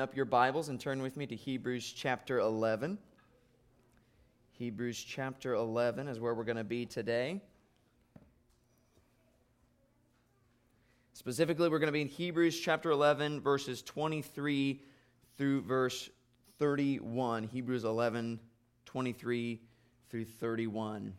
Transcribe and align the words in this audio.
up 0.00 0.16
your 0.16 0.24
Bibles 0.24 0.68
and 0.68 0.80
turn 0.80 1.00
with 1.00 1.16
me 1.16 1.26
to 1.26 1.36
Hebrews 1.36 1.92
chapter 1.92 2.38
11. 2.38 2.98
Hebrews 4.52 5.02
chapter 5.02 5.54
11 5.54 6.08
is 6.08 6.18
where 6.18 6.34
we're 6.34 6.44
going 6.44 6.56
to 6.56 6.64
be 6.64 6.86
today. 6.86 7.40
Specifically, 11.12 11.68
we're 11.68 11.78
going 11.78 11.88
to 11.88 11.92
be 11.92 12.02
in 12.02 12.08
Hebrews 12.08 12.58
chapter 12.58 12.90
11, 12.90 13.40
verses 13.40 13.82
23 13.82 14.82
through 15.38 15.62
verse 15.62 16.10
31. 16.58 17.44
Hebrews 17.44 17.84
11, 17.84 18.38
23 18.84 19.60
through 20.10 20.24
31. 20.24 21.14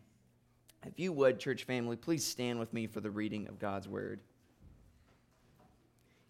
If 0.85 0.99
you 0.99 1.13
would, 1.13 1.39
church 1.39 1.63
family, 1.63 1.95
please 1.95 2.23
stand 2.23 2.59
with 2.59 2.73
me 2.73 2.87
for 2.87 3.01
the 3.01 3.11
reading 3.11 3.47
of 3.47 3.59
God's 3.59 3.87
word. 3.87 4.19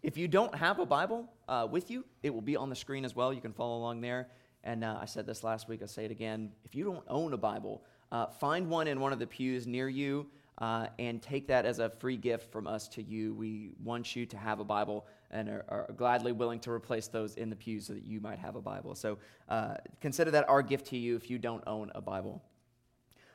If 0.08 0.16
you 0.16 0.30
don't 0.30 0.55
have 0.55 0.80
a 0.80 0.86
Bible 0.86 1.30
uh, 1.50 1.68
with 1.70 1.92
you, 1.92 2.05
it 2.24 2.34
will 2.34 2.39
be 2.39 2.56
on 2.56 2.70
the 2.70 2.78
screen 2.78 3.04
as 3.04 3.14
well. 3.14 3.34
You 3.34 3.42
can 3.42 3.52
follow 3.52 3.76
along 3.76 4.00
there. 4.00 4.30
And 4.64 4.86
uh, 4.86 4.98
I 5.02 5.04
said 5.04 5.25
this 5.25 5.43
last 5.43 5.68
week, 5.68 5.82
I'll 5.82 5.89
say 5.89 6.06
it 6.06 6.11
again. 6.11 6.54
If 6.64 6.75
you 6.75 6.86
don't 6.86 7.04
own 7.10 7.34
a 7.34 7.38
Bible, 7.38 7.84
uh, 8.14 8.28
find 8.28 8.70
one 8.70 8.88
in 8.88 9.01
one 9.01 9.12
of 9.12 9.20
the 9.20 9.28
pews 9.28 9.68
near 9.68 9.89
you 9.89 10.28
uh, 10.60 10.88
and 10.98 11.21
take 11.21 11.46
that 11.48 11.65
as 11.65 11.79
a 11.79 11.89
free 11.89 12.15
gift 12.15 12.54
from 12.54 12.68
us 12.68 12.88
to 12.88 13.04
you. 13.04 13.34
We 13.34 13.71
want 13.84 14.15
you 14.15 14.25
to 14.28 14.38
have 14.38 14.62
a 14.62 14.64
Bible 14.64 15.06
and 15.29 15.50
are, 15.50 15.65
are 15.68 15.93
gladly 15.98 16.32
willing 16.32 16.62
to 16.62 16.71
replace 16.71 17.10
those 17.10 17.36
in 17.36 17.50
the 17.50 17.57
pews 17.57 17.87
so 17.87 17.93
that 17.93 18.06
you 18.06 18.21
might 18.21 18.39
have 18.39 18.56
a 18.56 18.62
Bible. 18.62 18.96
So 18.96 19.18
uh, 19.50 19.74
consider 20.00 20.32
that 20.32 20.48
our 20.48 20.62
gift 20.62 20.87
to 20.87 20.98
you 20.98 21.18
if 21.18 21.29
you 21.29 21.37
don't 21.37 21.65
own 21.68 21.92
a 21.96 22.01
Bible. 22.01 22.42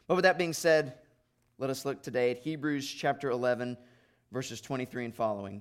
But 0.06 0.14
with 0.14 0.22
that 0.22 0.38
being 0.38 0.54
said, 0.54 0.94
let 1.58 1.68
us 1.68 1.84
look 1.84 2.02
today 2.02 2.30
at 2.30 2.38
Hebrews 2.38 2.90
chapter 2.90 3.28
11, 3.28 3.76
verses 4.32 4.62
23 4.62 5.04
and 5.04 5.14
following. 5.14 5.60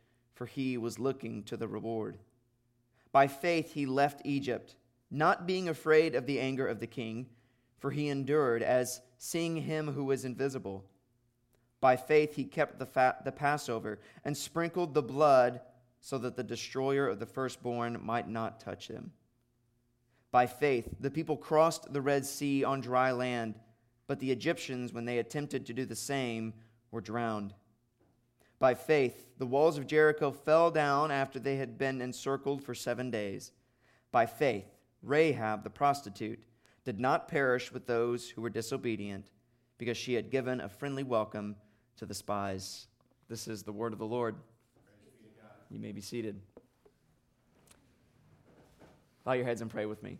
for 0.41 0.47
he 0.47 0.75
was 0.75 0.97
looking 0.97 1.43
to 1.43 1.55
the 1.55 1.67
reward. 1.67 2.17
By 3.11 3.27
faith 3.27 3.73
he 3.73 3.85
left 3.85 4.23
Egypt, 4.25 4.75
not 5.11 5.45
being 5.45 5.69
afraid 5.69 6.15
of 6.15 6.25
the 6.25 6.39
anger 6.39 6.65
of 6.65 6.79
the 6.79 6.87
king, 6.87 7.27
for 7.77 7.91
he 7.91 8.09
endured 8.09 8.63
as 8.63 9.01
seeing 9.19 9.57
him 9.57 9.91
who 9.91 10.03
was 10.03 10.25
invisible. 10.25 10.83
By 11.79 11.95
faith 11.95 12.33
he 12.33 12.43
kept 12.43 12.79
the, 12.79 12.87
fat, 12.87 13.23
the 13.23 13.31
Passover 13.31 13.99
and 14.25 14.35
sprinkled 14.35 14.95
the 14.95 15.03
blood 15.03 15.61
so 15.99 16.17
that 16.17 16.35
the 16.35 16.43
destroyer 16.43 17.07
of 17.07 17.19
the 17.19 17.27
firstborn 17.27 17.99
might 18.01 18.27
not 18.27 18.59
touch 18.59 18.87
him. 18.87 19.11
By 20.31 20.47
faith 20.47 20.89
the 20.99 21.11
people 21.11 21.37
crossed 21.37 21.93
the 21.93 22.01
Red 22.01 22.25
Sea 22.25 22.63
on 22.63 22.81
dry 22.81 23.11
land, 23.11 23.59
but 24.07 24.19
the 24.19 24.31
Egyptians, 24.31 24.91
when 24.91 25.05
they 25.05 25.19
attempted 25.19 25.67
to 25.67 25.73
do 25.75 25.85
the 25.85 25.95
same, 25.95 26.55
were 26.89 26.99
drowned. 26.99 27.53
By 28.61 28.75
faith, 28.75 29.25
the 29.39 29.47
walls 29.47 29.79
of 29.79 29.87
Jericho 29.87 30.31
fell 30.31 30.69
down 30.69 31.09
after 31.09 31.39
they 31.39 31.55
had 31.55 31.79
been 31.79 31.99
encircled 31.99 32.63
for 32.63 32.75
seven 32.75 33.09
days. 33.09 33.53
By 34.11 34.27
faith, 34.27 34.67
Rahab 35.01 35.63
the 35.63 35.71
prostitute 35.71 36.43
did 36.85 36.99
not 36.99 37.27
perish 37.27 37.71
with 37.71 37.87
those 37.87 38.29
who 38.29 38.43
were 38.43 38.51
disobedient, 38.51 39.31
because 39.79 39.97
she 39.97 40.13
had 40.13 40.29
given 40.29 40.61
a 40.61 40.69
friendly 40.69 41.01
welcome 41.01 41.55
to 41.97 42.05
the 42.05 42.13
spies. 42.13 42.85
This 43.27 43.47
is 43.47 43.63
the 43.63 43.71
word 43.71 43.93
of 43.93 43.99
the 43.99 44.05
Lord. 44.05 44.35
You 45.71 45.79
may 45.79 45.91
be 45.91 46.01
seated. 46.01 46.39
Bow 49.23 49.33
your 49.33 49.45
heads 49.45 49.61
and 49.61 49.71
pray 49.71 49.87
with 49.87 50.03
me. 50.03 50.19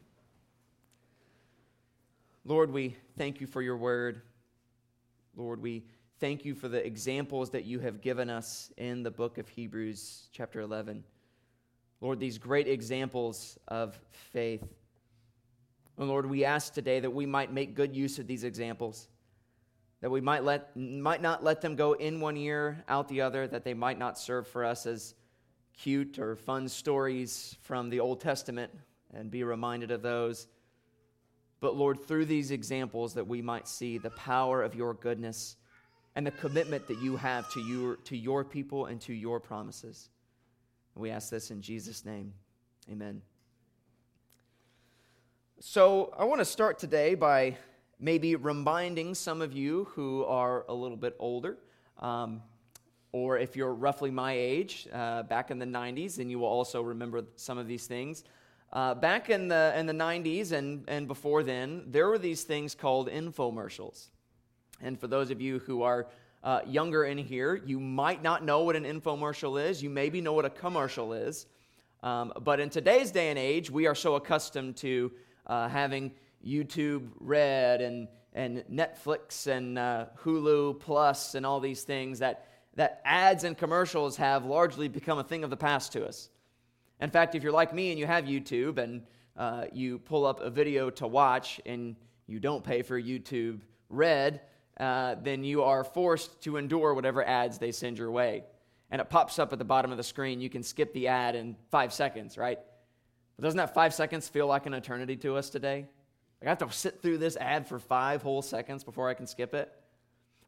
Lord, 2.44 2.72
we 2.72 2.96
thank 3.20 3.40
you 3.40 3.46
for 3.46 3.62
your 3.62 3.78
word. 3.78 4.24
Lord, 5.36 5.62
we 5.62 5.84
thank 6.22 6.46
you 6.46 6.54
for 6.54 6.68
the 6.68 6.86
examples 6.86 7.50
that 7.50 7.66
you 7.66 7.80
have 7.80 8.00
given 8.00 8.30
us 8.30 8.72
in 8.78 9.02
the 9.02 9.10
book 9.10 9.40
of 9.40 9.50
Hebrews, 9.50 10.30
chapter 10.32 10.62
11. 10.62 11.04
Lord, 12.00 12.20
these 12.20 12.38
great 12.38 12.68
examples 12.68 13.58
of 13.68 14.00
faith. 14.32 14.64
And 15.98 16.08
Lord, 16.08 16.28
we 16.28 16.46
ask 16.46 16.76
today 16.76 17.00
that 17.00 17.10
we 17.10 17.26
might 17.26 17.52
make 17.52 17.74
good 17.74 17.96
use 17.96 18.20
of 18.20 18.28
these 18.28 18.44
examples, 18.44 19.08
that 20.02 20.12
we 20.12 20.22
might, 20.22 20.44
let, 20.44 20.78
might 20.78 21.24
not 21.24 21.44
let 21.44 21.60
them 21.60 21.76
go 21.76 21.94
in 21.94 22.20
one 22.20 22.38
ear, 22.38 22.84
out 22.88 23.08
the 23.08 23.22
other, 23.22 23.48
that 23.48 23.64
they 23.64 23.74
might 23.74 23.98
not 23.98 24.20
serve 24.20 24.48
for 24.48 24.64
us 24.64 24.86
as 24.86 25.16
cute 25.76 26.20
or 26.20 26.36
fun 26.36 26.68
stories 26.68 27.58
from 27.62 27.90
the 27.90 28.00
Old 28.00 28.22
Testament 28.22 28.72
and 29.12 29.32
be 29.32 29.44
reminded 29.44 29.90
of 29.90 30.04
those. 30.04 30.48
But 31.62 31.76
Lord, 31.76 32.00
through 32.00 32.26
these 32.26 32.52
examples, 32.52 33.16
that 33.16 33.26
we 33.26 33.42
might 33.42 33.68
see 33.68 33.98
the 33.98 34.12
power 34.12 34.62
of 34.62 34.76
your 34.76 34.94
goodness 34.94 35.56
and 36.16 36.26
the 36.26 36.32
commitment 36.32 36.88
that 36.88 37.02
you 37.02 37.16
have 37.16 37.50
to 37.54 37.62
your, 37.62 37.96
to 37.98 38.18
your 38.18 38.44
people 38.44 38.88
and 38.88 39.00
to 39.02 39.14
your 39.14 39.40
promises. 39.40 40.10
And 40.96 41.02
we 41.02 41.10
ask 41.10 41.30
this 41.30 41.52
in 41.52 41.62
Jesus' 41.62 42.06
name. 42.06 42.34
Amen. 42.92 43.22
So, 45.60 46.14
I 46.18 46.24
want 46.26 46.40
to 46.40 46.46
start 46.46 46.80
today 46.80 47.14
by 47.14 47.56
maybe 48.00 48.36
reminding 48.36 49.14
some 49.14 49.42
of 49.42 49.54
you 49.54 49.86
who 49.92 50.26
are 50.26 50.66
a 50.68 50.74
little 50.74 50.98
bit 50.98 51.16
older, 51.20 51.58
um, 52.00 52.42
or 53.12 53.38
if 53.38 53.56
you're 53.56 53.74
roughly 53.74 54.10
my 54.10 54.34
age, 54.34 54.88
uh, 54.92 55.22
back 55.24 55.52
in 55.52 55.60
the 55.60 55.66
90s, 55.66 56.18
and 56.18 56.32
you 56.32 56.40
will 56.40 56.48
also 56.48 56.82
remember 56.82 57.24
some 57.36 57.60
of 57.60 57.68
these 57.68 57.86
things. 57.86 58.24
Uh, 58.74 58.96
back 58.96 59.30
in 59.30 59.48
the, 59.48 59.74
in 59.78 59.86
the 59.86 59.94
90s 59.94 60.52
and, 60.52 60.84
and 60.88 61.08
before 61.08 61.44
then, 61.44 61.84
there 61.88 62.08
were 62.08 62.18
these 62.18 62.44
things 62.44 62.74
called 62.74 63.10
infomercials. 63.10 64.08
And 64.82 65.00
for 65.00 65.08
those 65.08 65.32
of 65.32 65.40
you 65.42 65.60
who 65.60 65.84
are 65.84 66.08
uh, 66.44 66.62
younger 66.66 67.06
in 67.06 67.18
here, 67.18 67.62
you 67.66 67.80
might 67.80 68.24
not 68.24 68.44
know 68.44 68.64
what 68.64 68.76
an 68.76 68.84
infomercial 68.84 69.64
is. 69.64 69.82
You 69.84 69.90
maybe 69.90 70.22
know 70.22 70.34
what 70.34 70.46
a 70.46 70.50
commercial 70.50 71.14
is. 71.14 71.46
Um, 72.04 72.34
but 72.42 72.60
in 72.60 72.70
today's 72.70 73.12
day 73.12 73.30
and 73.30 73.38
age, 73.38 73.70
we 73.70 73.86
are 73.86 73.94
so 73.94 74.16
accustomed 74.16 74.78
to 74.78 75.12
uh, 75.46 75.70
having 75.70 76.12
YouTube 76.46 77.10
Red 77.20 77.82
and, 77.82 78.08
and 78.34 78.64
Netflix 78.72 79.46
and 79.46 79.78
uh, 79.78 80.06
Hulu 80.24 80.80
Plus 80.80 81.36
and 81.36 81.46
all 81.46 81.60
these 81.60 81.84
things 81.84 82.20
that, 82.20 82.48
that 82.76 83.02
ads 83.06 83.44
and 83.44 83.56
commercials 83.56 84.18
have 84.18 84.46
largely 84.46 84.88
become 84.88 85.20
a 85.20 85.24
thing 85.24 85.44
of 85.44 85.52
the 85.52 85.58
past 85.58 85.94
to 85.94 86.06
us. 86.06 86.30
In 87.00 87.12
fact, 87.12 87.36
if 87.36 87.44
you're 87.44 87.52
like 87.52 87.74
me 87.74 87.92
and 87.92 88.00
you 88.00 88.08
have 88.08 88.26
YouTube 88.26 88.80
and 88.80 89.04
uh, 89.38 89.66
you 89.72 90.00
pull 90.00 90.26
up 90.26 90.40
a 90.40 90.50
video 90.50 90.90
to 90.90 91.08
watch 91.08 91.62
and 91.66 91.96
you 92.28 92.40
don't 92.40 92.64
pay 92.64 92.82
for 92.82 93.00
YouTube 93.00 93.60
Red, 93.90 94.42
uh, 94.82 95.16
then 95.22 95.44
you 95.44 95.62
are 95.62 95.84
forced 95.84 96.42
to 96.42 96.58
endure 96.58 96.96
whatever 96.96 97.24
ads 97.24 97.60
they 97.60 97.72
send 97.72 98.00
your 98.00 98.10
way. 98.10 98.44
And 98.90 99.00
it 99.00 99.10
pops 99.10 99.38
up 99.38 99.54
at 99.54 99.60
the 99.60 99.66
bottom 99.66 99.92
of 99.92 99.98
the 99.98 100.04
screen. 100.04 100.42
You 100.42 100.50
can 100.50 100.64
skip 100.64 100.92
the 100.92 101.08
ad 101.08 101.36
in 101.36 101.56
five 101.70 101.94
seconds, 101.94 102.36
right? 102.36 102.58
But 103.38 103.44
doesn't 103.44 103.58
that 103.58 103.76
five 103.76 103.94
seconds 103.94 104.28
feel 104.28 104.48
like 104.48 104.66
an 104.66 104.74
eternity 104.74 105.16
to 105.18 105.38
us 105.38 105.52
today? 105.52 105.86
Like 106.42 106.48
I 106.48 106.50
have 106.50 106.58
to 106.58 106.76
sit 106.76 107.00
through 107.02 107.20
this 107.20 107.38
ad 107.38 107.68
for 107.68 107.78
five 107.78 108.24
whole 108.24 108.42
seconds 108.42 108.84
before 108.84 109.08
I 109.08 109.14
can 109.14 109.28
skip 109.28 109.54
it. 109.54 109.72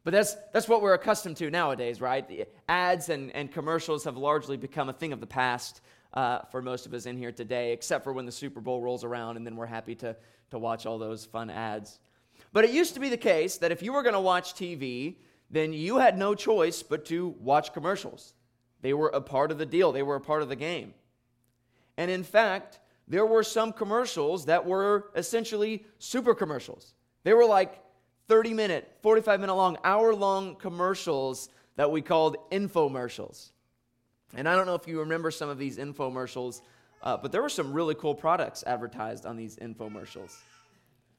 But 0.02 0.12
that's, 0.12 0.36
that's 0.52 0.68
what 0.68 0.82
we're 0.82 0.94
accustomed 0.94 1.36
to 1.36 1.48
nowadays, 1.48 2.00
right? 2.00 2.28
The 2.28 2.46
ads 2.68 3.10
and, 3.10 3.30
and 3.36 3.50
commercials 3.50 4.02
have 4.02 4.16
largely 4.16 4.56
become 4.56 4.88
a 4.88 4.92
thing 4.92 5.12
of 5.12 5.20
the 5.20 5.26
past 5.26 5.80
uh, 6.12 6.40
for 6.50 6.60
most 6.60 6.86
of 6.86 6.92
us 6.92 7.06
in 7.06 7.16
here 7.16 7.32
today, 7.32 7.72
except 7.72 8.02
for 8.02 8.12
when 8.12 8.26
the 8.26 8.32
Super 8.32 8.60
Bowl 8.60 8.82
rolls 8.82 9.04
around 9.04 9.36
and 9.36 9.46
then 9.46 9.54
we're 9.54 9.64
happy 9.64 9.94
to, 9.94 10.16
to 10.50 10.58
watch 10.58 10.86
all 10.86 10.98
those 10.98 11.24
fun 11.24 11.50
ads. 11.50 12.00
But 12.54 12.64
it 12.64 12.70
used 12.70 12.94
to 12.94 13.00
be 13.00 13.08
the 13.08 13.16
case 13.16 13.58
that 13.58 13.72
if 13.72 13.82
you 13.82 13.92
were 13.92 14.04
going 14.04 14.14
to 14.14 14.20
watch 14.20 14.54
TV, 14.54 15.16
then 15.50 15.72
you 15.72 15.98
had 15.98 16.16
no 16.16 16.36
choice 16.36 16.84
but 16.84 17.04
to 17.06 17.34
watch 17.40 17.74
commercials. 17.74 18.32
They 18.80 18.94
were 18.94 19.08
a 19.08 19.20
part 19.20 19.50
of 19.50 19.58
the 19.58 19.66
deal, 19.66 19.90
they 19.90 20.04
were 20.04 20.14
a 20.14 20.20
part 20.20 20.40
of 20.40 20.48
the 20.48 20.56
game. 20.56 20.94
And 21.96 22.10
in 22.10 22.22
fact, 22.22 22.78
there 23.08 23.26
were 23.26 23.42
some 23.42 23.72
commercials 23.72 24.46
that 24.46 24.64
were 24.64 25.10
essentially 25.16 25.84
super 25.98 26.32
commercials. 26.32 26.94
They 27.24 27.34
were 27.34 27.44
like 27.44 27.82
30 28.28 28.54
minute, 28.54 28.98
45 29.02 29.40
minute 29.40 29.54
long, 29.54 29.76
hour 29.82 30.14
long 30.14 30.54
commercials 30.54 31.48
that 31.74 31.90
we 31.90 32.02
called 32.02 32.36
infomercials. 32.52 33.50
And 34.36 34.48
I 34.48 34.54
don't 34.54 34.66
know 34.66 34.76
if 34.76 34.86
you 34.86 35.00
remember 35.00 35.32
some 35.32 35.48
of 35.48 35.58
these 35.58 35.76
infomercials, 35.78 36.60
uh, 37.02 37.16
but 37.16 37.32
there 37.32 37.42
were 37.42 37.48
some 37.48 37.72
really 37.72 37.96
cool 37.96 38.14
products 38.14 38.62
advertised 38.64 39.26
on 39.26 39.36
these 39.36 39.56
infomercials. 39.56 40.36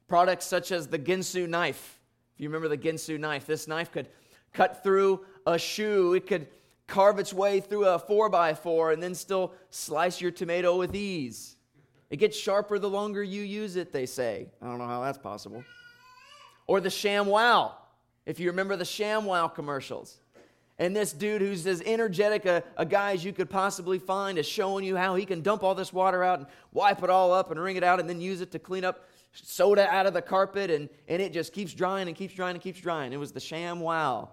Products 0.07 0.45
such 0.45 0.71
as 0.71 0.87
the 0.87 0.99
Ginsu 0.99 1.47
knife. 1.47 1.99
If 2.35 2.41
you 2.41 2.49
remember 2.49 2.67
the 2.67 2.77
Ginsu 2.77 3.19
knife, 3.19 3.45
this 3.45 3.67
knife 3.67 3.91
could 3.91 4.07
cut 4.53 4.83
through 4.83 5.25
a 5.47 5.57
shoe, 5.57 6.13
it 6.13 6.27
could 6.27 6.47
carve 6.87 7.19
its 7.19 7.33
way 7.33 7.59
through 7.59 7.85
a 7.85 7.99
4x4 7.99 8.93
and 8.93 9.01
then 9.01 9.15
still 9.15 9.53
slice 9.69 10.21
your 10.21 10.31
tomato 10.31 10.77
with 10.77 10.95
ease. 10.95 11.55
It 12.09 12.17
gets 12.17 12.37
sharper 12.37 12.77
the 12.77 12.89
longer 12.89 13.23
you 13.23 13.41
use 13.41 13.75
it, 13.75 13.91
they 13.91 14.05
say. 14.05 14.47
I 14.61 14.67
don't 14.67 14.77
know 14.77 14.87
how 14.87 15.01
that's 15.01 15.17
possible. 15.17 15.63
Or 16.67 16.79
the 16.79 16.89
ShamWow, 16.89 17.71
if 18.25 18.39
you 18.39 18.47
remember 18.47 18.75
the 18.75 18.83
ShamWow 18.83 19.53
commercials. 19.53 20.17
And 20.77 20.95
this 20.95 21.13
dude 21.13 21.41
who's 21.41 21.65
as 21.67 21.81
energetic 21.81 22.45
a, 22.45 22.61
a, 22.75 22.85
guy 22.85 23.13
as 23.13 23.23
you 23.23 23.31
could 23.31 23.49
possibly 23.49 23.97
find 23.97 24.37
is 24.37 24.45
showing 24.45 24.83
you 24.83 24.97
how 24.97 25.15
he 25.15 25.25
can 25.25 25.41
dump 25.41 25.63
all 25.63 25.73
this 25.73 25.93
water 25.93 26.21
out 26.21 26.39
and 26.39 26.47
wipe 26.73 27.01
it 27.01 27.09
all 27.09 27.31
up 27.31 27.49
and 27.49 27.59
wring 27.59 27.77
it 27.77 27.83
out 27.83 28.01
and 28.01 28.09
then 28.09 28.19
use 28.19 28.41
it 28.41 28.51
to 28.51 28.59
clean 28.59 28.83
up 28.83 29.07
soda 29.43 29.87
out 29.89 30.05
of 30.05 30.13
the 30.13 30.21
carpet 30.21 30.71
and, 30.71 30.89
and 31.07 31.21
it 31.21 31.33
just 31.33 31.53
keeps 31.53 31.73
drying 31.73 32.07
and 32.07 32.15
keeps 32.15 32.33
drying 32.33 32.55
and 32.55 32.61
keeps 32.61 32.79
drying. 32.79 33.13
It 33.13 33.17
was 33.17 33.31
the 33.31 33.39
sham 33.39 33.79
wow. 33.79 34.29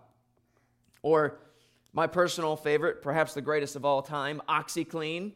Or 1.02 1.40
my 1.92 2.06
personal 2.06 2.56
favorite, 2.56 3.02
perhaps 3.02 3.34
the 3.34 3.42
greatest 3.42 3.76
of 3.76 3.84
all 3.84 4.02
time, 4.02 4.40
OxiClean. 4.48 5.32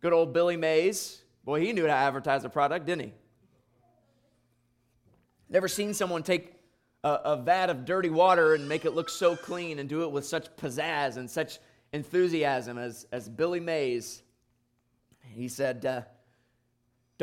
Good 0.00 0.12
old 0.12 0.32
Billy 0.32 0.56
Mays. 0.56 1.22
Boy, 1.44 1.60
he 1.60 1.72
knew 1.72 1.82
how 1.82 1.88
to 1.88 1.92
advertise 1.94 2.44
a 2.44 2.48
product, 2.48 2.86
didn't 2.86 3.06
he? 3.06 3.12
Never 5.48 5.68
seen 5.68 5.92
someone 5.92 6.22
take 6.22 6.54
a, 7.04 7.10
a, 7.24 7.36
vat 7.36 7.68
of 7.68 7.84
dirty 7.84 8.10
water 8.10 8.54
and 8.54 8.68
make 8.68 8.84
it 8.84 8.94
look 8.94 9.08
so 9.08 9.36
clean 9.36 9.78
and 9.78 9.88
do 9.88 10.02
it 10.02 10.10
with 10.10 10.24
such 10.24 10.54
pizzazz 10.56 11.16
and 11.16 11.28
such 11.28 11.58
enthusiasm 11.92 12.78
as, 12.78 13.06
as 13.12 13.28
Billy 13.28 13.60
Mays. 13.60 14.22
He 15.34 15.48
said, 15.48 15.84
uh, 15.84 16.02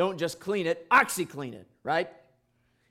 Don't 0.00 0.16
just 0.16 0.40
clean 0.40 0.66
it, 0.66 0.88
OxiClean 0.88 1.52
it, 1.52 1.66
right? 1.84 2.08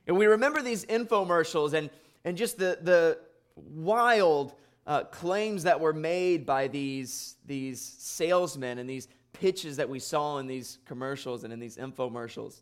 And 0.06 0.16
we 0.16 0.26
remember 0.26 0.62
these 0.62 0.84
infomercials 0.84 1.72
and, 1.72 1.90
and 2.24 2.36
just 2.36 2.56
the, 2.56 2.78
the 2.82 3.18
wild 3.56 4.54
uh, 4.86 5.02
claims 5.02 5.64
that 5.64 5.80
were 5.80 5.92
made 5.92 6.46
by 6.46 6.68
these, 6.68 7.34
these 7.44 7.80
salesmen 7.80 8.78
and 8.78 8.88
these 8.88 9.08
pitches 9.32 9.76
that 9.78 9.88
we 9.88 9.98
saw 9.98 10.38
in 10.38 10.46
these 10.46 10.78
commercials 10.84 11.42
and 11.42 11.52
in 11.52 11.58
these 11.58 11.78
infomercials. 11.78 12.60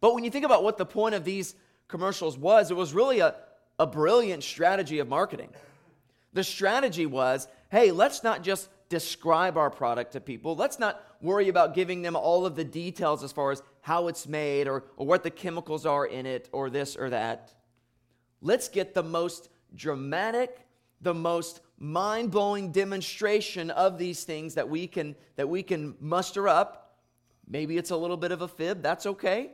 But 0.00 0.14
when 0.14 0.22
you 0.22 0.30
think 0.30 0.44
about 0.44 0.62
what 0.62 0.78
the 0.78 0.86
point 0.86 1.16
of 1.16 1.24
these 1.24 1.56
commercials 1.88 2.38
was, 2.38 2.70
it 2.70 2.76
was 2.76 2.94
really 2.94 3.18
a, 3.18 3.34
a 3.80 3.86
brilliant 3.88 4.44
strategy 4.44 5.00
of 5.00 5.08
marketing. 5.08 5.48
The 6.34 6.44
strategy 6.44 7.06
was 7.06 7.48
hey, 7.70 7.90
let's 7.90 8.22
not 8.22 8.44
just 8.44 8.68
describe 8.88 9.56
our 9.56 9.70
product 9.70 10.12
to 10.12 10.20
people. 10.20 10.54
Let's 10.54 10.78
not 10.78 11.02
worry 11.20 11.48
about 11.48 11.74
giving 11.74 12.02
them 12.02 12.16
all 12.16 12.46
of 12.46 12.56
the 12.56 12.64
details 12.64 13.24
as 13.24 13.32
far 13.32 13.50
as 13.50 13.62
how 13.80 14.08
it's 14.08 14.28
made 14.28 14.68
or, 14.68 14.84
or 14.96 15.06
what 15.06 15.22
the 15.22 15.30
chemicals 15.30 15.86
are 15.86 16.06
in 16.06 16.26
it 16.26 16.48
or 16.52 16.70
this 16.70 16.96
or 16.96 17.10
that. 17.10 17.52
Let's 18.40 18.68
get 18.68 18.94
the 18.94 19.02
most 19.02 19.48
dramatic, 19.74 20.60
the 21.00 21.14
most 21.14 21.60
mind-blowing 21.78 22.72
demonstration 22.72 23.70
of 23.70 23.98
these 23.98 24.24
things 24.24 24.54
that 24.54 24.68
we 24.68 24.86
can 24.86 25.14
that 25.36 25.48
we 25.48 25.62
can 25.62 25.94
muster 26.00 26.48
up. 26.48 26.98
Maybe 27.48 27.76
it's 27.76 27.90
a 27.90 27.96
little 27.96 28.16
bit 28.16 28.32
of 28.32 28.42
a 28.42 28.48
fib, 28.48 28.82
that's 28.82 29.06
okay. 29.06 29.52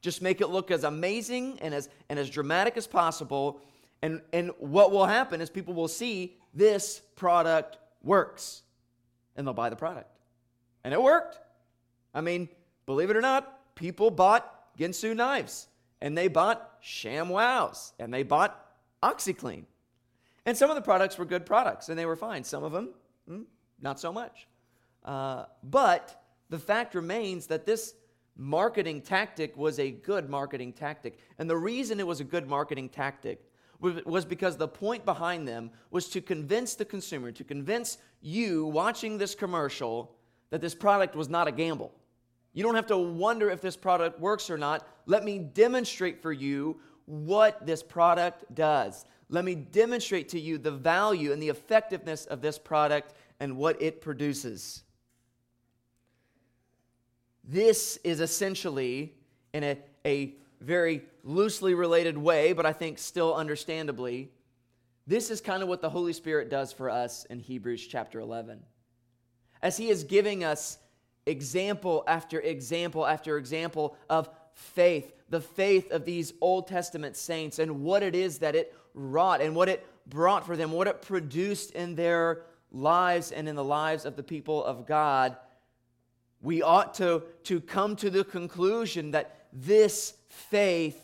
Just 0.00 0.20
make 0.20 0.40
it 0.40 0.48
look 0.48 0.70
as 0.70 0.84
amazing 0.84 1.58
and 1.60 1.72
as, 1.72 1.88
and 2.10 2.18
as 2.18 2.28
dramatic 2.28 2.76
as 2.76 2.86
possible. 2.86 3.60
And, 4.02 4.20
and 4.34 4.50
what 4.58 4.92
will 4.92 5.06
happen 5.06 5.40
is 5.40 5.48
people 5.48 5.72
will 5.72 5.88
see 5.88 6.36
this 6.52 7.00
product 7.16 7.78
works 8.02 8.63
and 9.36 9.46
they'll 9.46 9.54
buy 9.54 9.70
the 9.70 9.76
product. 9.76 10.10
And 10.84 10.92
it 10.92 11.02
worked. 11.02 11.40
I 12.14 12.20
mean, 12.20 12.48
believe 12.86 13.10
it 13.10 13.16
or 13.16 13.20
not, 13.20 13.74
people 13.74 14.10
bought 14.10 14.76
Ginsu 14.78 15.14
knives 15.16 15.68
and 16.00 16.16
they 16.16 16.28
bought 16.28 16.82
ShamWows 16.82 17.92
and 17.98 18.12
they 18.12 18.22
bought 18.22 18.60
OxiClean. 19.02 19.64
And 20.46 20.56
some 20.56 20.70
of 20.70 20.76
the 20.76 20.82
products 20.82 21.16
were 21.16 21.24
good 21.24 21.46
products 21.46 21.88
and 21.88 21.98
they 21.98 22.06
were 22.06 22.16
fine. 22.16 22.44
Some 22.44 22.62
of 22.64 22.72
them, 22.72 22.90
mm, 23.28 23.44
not 23.80 23.98
so 23.98 24.12
much. 24.12 24.46
Uh, 25.04 25.44
but 25.62 26.22
the 26.50 26.58
fact 26.58 26.94
remains 26.94 27.46
that 27.46 27.66
this 27.66 27.94
marketing 28.36 29.00
tactic 29.00 29.56
was 29.56 29.78
a 29.78 29.90
good 29.90 30.28
marketing 30.28 30.72
tactic. 30.72 31.18
And 31.38 31.48
the 31.48 31.56
reason 31.56 32.00
it 32.00 32.06
was 32.06 32.20
a 32.20 32.24
good 32.24 32.48
marketing 32.48 32.88
tactic 32.88 33.44
was 34.04 34.24
because 34.24 34.56
the 34.56 34.68
point 34.68 35.04
behind 35.04 35.46
them 35.46 35.70
was 35.90 36.08
to 36.08 36.20
convince 36.20 36.74
the 36.74 36.84
consumer, 36.84 37.32
to 37.32 37.44
convince 37.44 37.98
you 38.20 38.66
watching 38.66 39.18
this 39.18 39.34
commercial 39.34 40.16
that 40.50 40.60
this 40.60 40.74
product 40.74 41.14
was 41.14 41.28
not 41.28 41.48
a 41.48 41.52
gamble. 41.52 41.92
You 42.52 42.62
don't 42.62 42.76
have 42.76 42.86
to 42.86 42.98
wonder 42.98 43.50
if 43.50 43.60
this 43.60 43.76
product 43.76 44.20
works 44.20 44.48
or 44.48 44.56
not. 44.56 44.86
Let 45.06 45.24
me 45.24 45.38
demonstrate 45.38 46.22
for 46.22 46.32
you 46.32 46.80
what 47.06 47.66
this 47.66 47.82
product 47.82 48.54
does. 48.54 49.04
Let 49.28 49.44
me 49.44 49.54
demonstrate 49.54 50.28
to 50.30 50.40
you 50.40 50.58
the 50.58 50.70
value 50.70 51.32
and 51.32 51.42
the 51.42 51.48
effectiveness 51.48 52.26
of 52.26 52.40
this 52.40 52.58
product 52.58 53.14
and 53.40 53.56
what 53.56 53.80
it 53.82 54.00
produces. 54.00 54.84
This 57.42 57.98
is 58.04 58.20
essentially, 58.20 59.14
in 59.52 59.64
a, 59.64 59.78
a 60.06 60.34
very 60.64 61.02
loosely 61.22 61.74
related 61.74 62.18
way, 62.18 62.52
but 62.52 62.66
I 62.66 62.72
think 62.72 62.98
still 62.98 63.34
understandably, 63.34 64.30
this 65.06 65.30
is 65.30 65.40
kind 65.40 65.62
of 65.62 65.68
what 65.68 65.80
the 65.80 65.90
Holy 65.90 66.12
Spirit 66.12 66.48
does 66.50 66.72
for 66.72 66.90
us 66.90 67.24
in 67.26 67.38
Hebrews 67.38 67.86
chapter 67.86 68.20
11. 68.20 68.60
As 69.62 69.76
He 69.76 69.88
is 69.90 70.04
giving 70.04 70.44
us 70.44 70.78
example 71.26 72.04
after 72.06 72.40
example 72.40 73.06
after 73.06 73.38
example 73.38 73.96
of 74.08 74.28
faith, 74.54 75.12
the 75.28 75.40
faith 75.40 75.90
of 75.90 76.04
these 76.04 76.32
Old 76.40 76.66
Testament 76.66 77.16
saints, 77.16 77.58
and 77.58 77.82
what 77.82 78.02
it 78.02 78.14
is 78.14 78.38
that 78.38 78.54
it 78.54 78.74
wrought 78.94 79.40
and 79.40 79.54
what 79.54 79.68
it 79.68 79.86
brought 80.06 80.46
for 80.46 80.56
them, 80.56 80.72
what 80.72 80.86
it 80.86 81.02
produced 81.02 81.72
in 81.72 81.94
their 81.94 82.42
lives 82.70 83.32
and 83.32 83.48
in 83.48 83.56
the 83.56 83.64
lives 83.64 84.04
of 84.04 84.16
the 84.16 84.22
people 84.22 84.64
of 84.64 84.86
God 84.86 85.36
we 86.44 86.60
ought 86.62 86.94
to, 86.94 87.22
to 87.44 87.60
come 87.60 87.96
to 87.96 88.10
the 88.10 88.22
conclusion 88.22 89.12
that 89.12 89.46
this 89.52 90.14
faith 90.34 91.00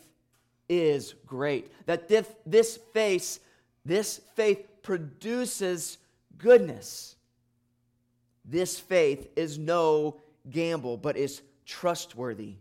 is 0.68 1.14
great. 1.26 1.70
That 1.86 2.08
this, 2.08 2.28
this 2.46 2.78
faith, 2.92 3.40
this 3.84 4.20
faith 4.34 4.66
produces 4.82 5.98
goodness. 6.38 7.16
This 8.44 8.78
faith 8.78 9.28
is 9.36 9.58
no 9.58 10.20
gamble, 10.50 10.96
but 10.96 11.16
is 11.16 11.42
trustworthy. 11.66 12.54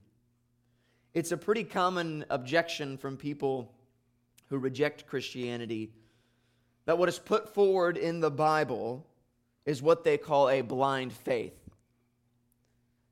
It's 1.14 1.32
a 1.32 1.38
pretty 1.38 1.64
common 1.64 2.26
objection 2.30 2.98
from 2.98 3.18
people 3.18 3.72
who 4.50 4.58
reject 4.58 5.08
Christianity 5.08 5.92
that 6.86 6.98
what 6.98 7.10
is 7.10 7.20
put 7.20 7.54
forward 7.54 7.98
in 7.98 8.20
the 8.20 8.32
Bible 8.32 9.06
is 9.66 9.82
what 9.82 10.04
they 10.04 10.18
call 10.18 10.50
a 10.50 10.62
blind 10.62 11.14
faith. 11.14 11.54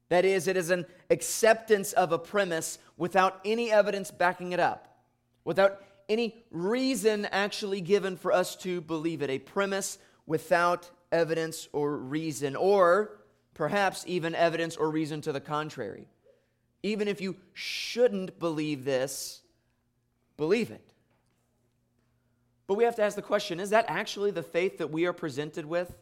That 0.09 0.25
is, 0.25 0.47
it 0.47 0.55
is 0.55 0.69
an 0.69 0.85
acceptance 1.09 1.93
of 1.93 2.11
a 2.11 2.19
premise 2.19 2.79
without 2.95 3.41
any 3.43 3.71
evidence 3.71 4.09
backing 4.11 4.53
it 4.53 4.59
up, 4.59 4.99
without 5.43 5.81
any 6.07 6.45
reason 6.51 7.25
actually 7.25 7.81
given 7.81 8.15
for 8.15 8.31
us 8.31 8.55
to 8.57 8.81
believe 8.81 9.21
it. 9.21 9.29
A 9.29 9.39
premise 9.39 9.97
without 10.25 10.89
evidence 11.11 11.67
or 11.73 11.97
reason, 11.97 12.55
or 12.55 13.19
perhaps 13.53 14.03
even 14.07 14.35
evidence 14.35 14.77
or 14.77 14.89
reason 14.89 15.21
to 15.21 15.31
the 15.31 15.41
contrary. 15.41 16.07
Even 16.83 17.07
if 17.07 17.19
you 17.19 17.35
shouldn't 17.53 18.39
believe 18.39 18.85
this, 18.85 19.41
believe 20.37 20.71
it. 20.71 20.93
But 22.67 22.75
we 22.75 22.83
have 22.83 22.95
to 22.95 23.03
ask 23.03 23.15
the 23.15 23.21
question 23.21 23.59
is 23.59 23.71
that 23.71 23.85
actually 23.87 24.31
the 24.31 24.43
faith 24.43 24.77
that 24.77 24.91
we 24.91 25.05
are 25.05 25.13
presented 25.13 25.65
with 25.65 25.93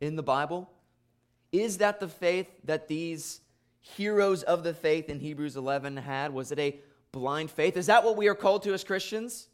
in 0.00 0.16
the 0.16 0.22
Bible? 0.22 0.70
Is 1.52 1.78
that 1.78 2.00
the 2.00 2.08
faith 2.08 2.48
that 2.64 2.88
these 2.88 3.40
heroes 3.80 4.42
of 4.42 4.62
the 4.62 4.74
faith 4.74 5.08
in 5.08 5.20
Hebrews 5.20 5.56
11 5.56 5.96
had? 5.96 6.32
Was 6.32 6.52
it 6.52 6.58
a 6.58 6.78
blind 7.12 7.50
faith? 7.50 7.76
Is 7.76 7.86
that 7.86 8.04
what 8.04 8.16
we 8.16 8.28
are 8.28 8.34
called 8.34 8.62
to 8.64 8.74
as 8.74 8.84
Christians? 8.84 9.48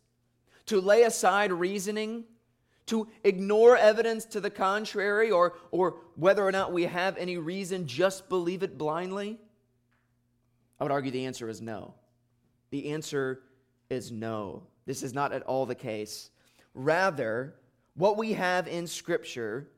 To 0.66 0.80
lay 0.80 1.02
aside 1.02 1.52
reasoning? 1.52 2.24
To 2.86 3.08
ignore 3.24 3.76
evidence 3.76 4.24
to 4.26 4.40
the 4.40 4.50
contrary, 4.50 5.30
or, 5.30 5.54
or 5.72 5.96
whether 6.14 6.44
or 6.44 6.52
not 6.52 6.72
we 6.72 6.84
have 6.84 7.16
any 7.16 7.36
reason, 7.36 7.86
just 7.86 8.28
believe 8.28 8.62
it 8.62 8.78
blindly? 8.78 9.38
I 10.78 10.84
would 10.84 10.92
argue 10.92 11.10
the 11.10 11.26
answer 11.26 11.48
is 11.48 11.60
no. 11.60 11.94
The 12.70 12.90
answer 12.90 13.42
is 13.90 14.12
no. 14.12 14.62
This 14.84 15.02
is 15.02 15.14
not 15.14 15.32
at 15.32 15.42
all 15.42 15.66
the 15.66 15.74
case. 15.74 16.30
Rather, 16.74 17.54
what 17.94 18.16
we 18.16 18.34
have 18.34 18.68
in 18.68 18.86
Scripture 18.86 19.68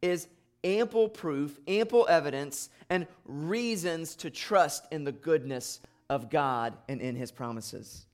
is 0.00 0.28
ample 0.68 1.08
proof, 1.08 1.58
ample 1.66 2.06
evidence, 2.08 2.68
and 2.90 3.06
reasons 3.24 4.14
to 4.16 4.30
trust 4.30 4.86
in 4.90 5.04
the 5.04 5.12
goodness 5.12 5.80
of 6.10 6.30
God 6.30 6.76
and 6.88 7.00
in 7.00 7.16
His 7.16 7.30
promises. 7.30 8.06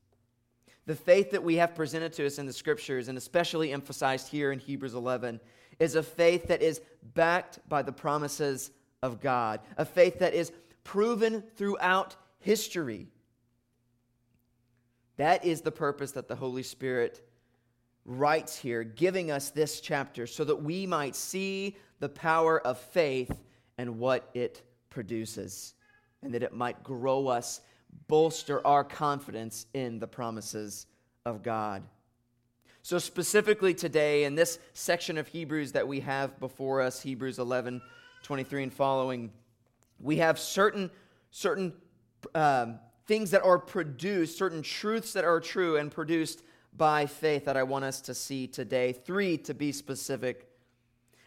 The 0.87 0.94
faith 0.94 1.30
that 1.30 1.42
we 1.42 1.56
have 1.56 1.75
presented 1.75 2.12
to 2.14 2.26
us 2.26 2.38
in 2.38 2.46
the 2.46 2.52
scriptures, 2.52 3.08
and 3.08 3.16
especially 3.18 3.73
emphasized 3.73 4.28
here 4.28 4.52
in 4.52 4.58
Hebrews 4.58 4.94
11, 4.94 5.40
is 5.78 5.94
a 5.94 6.02
faith 6.02 6.49
that 6.49 6.62
is 6.62 6.80
backed 7.14 7.58
by 7.68 7.82
the 7.82 7.92
promises 7.92 8.70
of 9.02 9.20
God, 9.20 9.61
a 9.76 9.84
faith 9.84 10.18
that 10.20 10.34
is 10.34 10.52
proven 10.84 11.42
throughout 11.56 12.16
history. 12.38 13.08
That 15.16 15.44
is 15.44 15.62
the 15.62 15.73
purpose 15.73 16.12
that 16.12 16.28
the 16.28 16.37
Holy 16.37 16.62
Spirit 16.62 17.26
writes 18.04 18.56
here, 18.58 18.84
giving 18.84 19.30
us 19.30 19.50
this 19.50 19.80
chapter 19.80 20.26
so 20.26 20.44
that 20.44 20.62
we 20.62 20.87
might 20.87 21.16
see 21.16 21.76
the 22.00 22.08
power 22.08 22.61
of 22.61 22.78
faith 22.78 23.42
and 23.78 23.99
what 23.99 24.28
it 24.34 24.62
produces, 24.90 25.75
and 26.23 26.34
that 26.34 26.42
it 26.42 26.52
might 26.52 26.82
grow 26.82 27.28
us, 27.28 27.61
bolster 28.06 28.64
our 28.66 28.84
confidence 28.84 29.66
in 29.75 29.99
the 29.99 30.06
promises 30.06 30.87
of 31.25 31.42
God. 31.42 31.82
So, 32.82 32.99
specifically 32.99 33.73
today, 33.73 34.25
in 34.25 34.34
this 34.34 34.58
section 34.75 35.16
of 35.16 35.26
Hebrews 35.26 35.73
that 35.73 35.88
we 35.88 36.00
have 36.00 36.38
before 36.38 36.82
us, 36.82 37.00
Hebrews 37.00 37.38
11 37.38 37.80
23 38.23 38.62
and 38.64 38.73
following, 38.73 39.32
we 39.99 40.16
have 40.16 40.38
certain, 40.38 40.90
certain 41.30 41.73
um, 42.34 42.78
things 43.06 43.30
that 43.32 43.42
are 43.42 43.58
produced, 43.58 44.38
certain 44.38 44.62
truths 44.62 45.12
that 45.12 45.25
are 45.25 45.40
true 45.40 45.76
and 45.76 45.90
produced 45.90 46.42
by 46.76 47.07
faith 47.07 47.45
that 47.45 47.57
I 47.57 47.62
want 47.62 47.85
us 47.85 48.00
to 48.02 48.14
see 48.14 48.47
today. 48.47 48.93
Three 48.93 49.38
to 49.38 49.54
be 49.54 49.73
specific. 49.73 50.49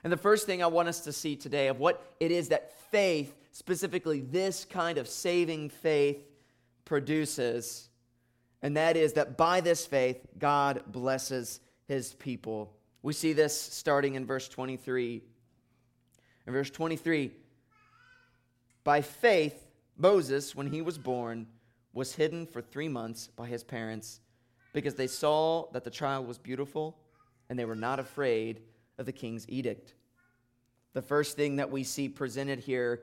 And 0.04 0.12
the 0.12 0.18
first 0.18 0.46
thing 0.46 0.62
I 0.62 0.68
want 0.68 0.88
us 0.88 1.02
to 1.02 1.14
see 1.14 1.36
today 1.36 1.68
of 1.68 1.80
what 1.80 2.16
it 2.20 2.32
is 2.32 2.50
that 2.50 2.72
faith, 2.92 3.36
specifically 3.52 4.22
this 4.22 4.66
kind 4.66 4.98
of 4.98 5.08
saving 5.08 5.70
faith, 5.70 6.24
produces, 6.86 7.90
and 8.62 8.78
that 8.78 8.98
is 8.98 9.14
that 9.14 9.38
by 9.38 9.62
this 9.62 9.86
faith, 9.86 10.26
God 10.38 10.84
blesses 10.88 11.60
his 11.88 12.14
people. 12.14 12.74
We 13.02 13.14
see 13.14 13.34
this 13.34 13.60
starting 13.60 14.16
in 14.16 14.26
verse 14.26 14.48
23. 14.48 15.22
In 16.48 16.54
verse 16.54 16.70
23, 16.70 17.32
by 18.84 19.02
faith, 19.02 19.68
Moses, 19.98 20.56
when 20.56 20.72
he 20.72 20.82
was 20.82 20.98
born, 20.98 21.48
was 21.94 22.16
hidden 22.16 22.46
for 22.46 22.62
three 22.62 22.88
months 22.88 23.28
by 23.28 23.48
his 23.48 23.64
parents 23.64 24.22
because 24.78 24.94
they 24.94 25.08
saw 25.08 25.66
that 25.72 25.84
the 25.84 25.90
child 25.90 26.28
was 26.28 26.38
beautiful 26.38 26.96
and 27.50 27.58
they 27.58 27.66
were 27.66 27.74
not 27.74 27.98
afraid 27.98 28.62
of 29.00 29.08
the 29.08 29.12
king's 29.12 29.50
edict. 29.50 29.96
The 30.94 31.02
first 31.02 31.36
thing 31.36 31.56
that 31.56 31.72
we 31.72 31.84
see 31.84 32.08
presented 32.08 32.60
here 32.60 33.02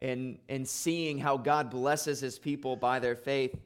in, 0.00 0.38
in 0.48 0.64
seeing 0.64 1.18
how 1.18 1.36
God 1.36 1.68
blesses 1.68 2.20
his 2.20 2.38
people 2.38 2.76
by 2.76 3.00
their 3.00 3.16
faith 3.16 3.60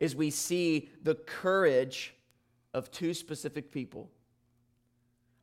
is 0.00 0.14
we 0.14 0.28
see 0.28 0.90
the 1.02 1.14
courage 1.14 2.14
of 2.74 2.90
two 2.90 3.14
specific 3.14 3.72
people 3.72 4.10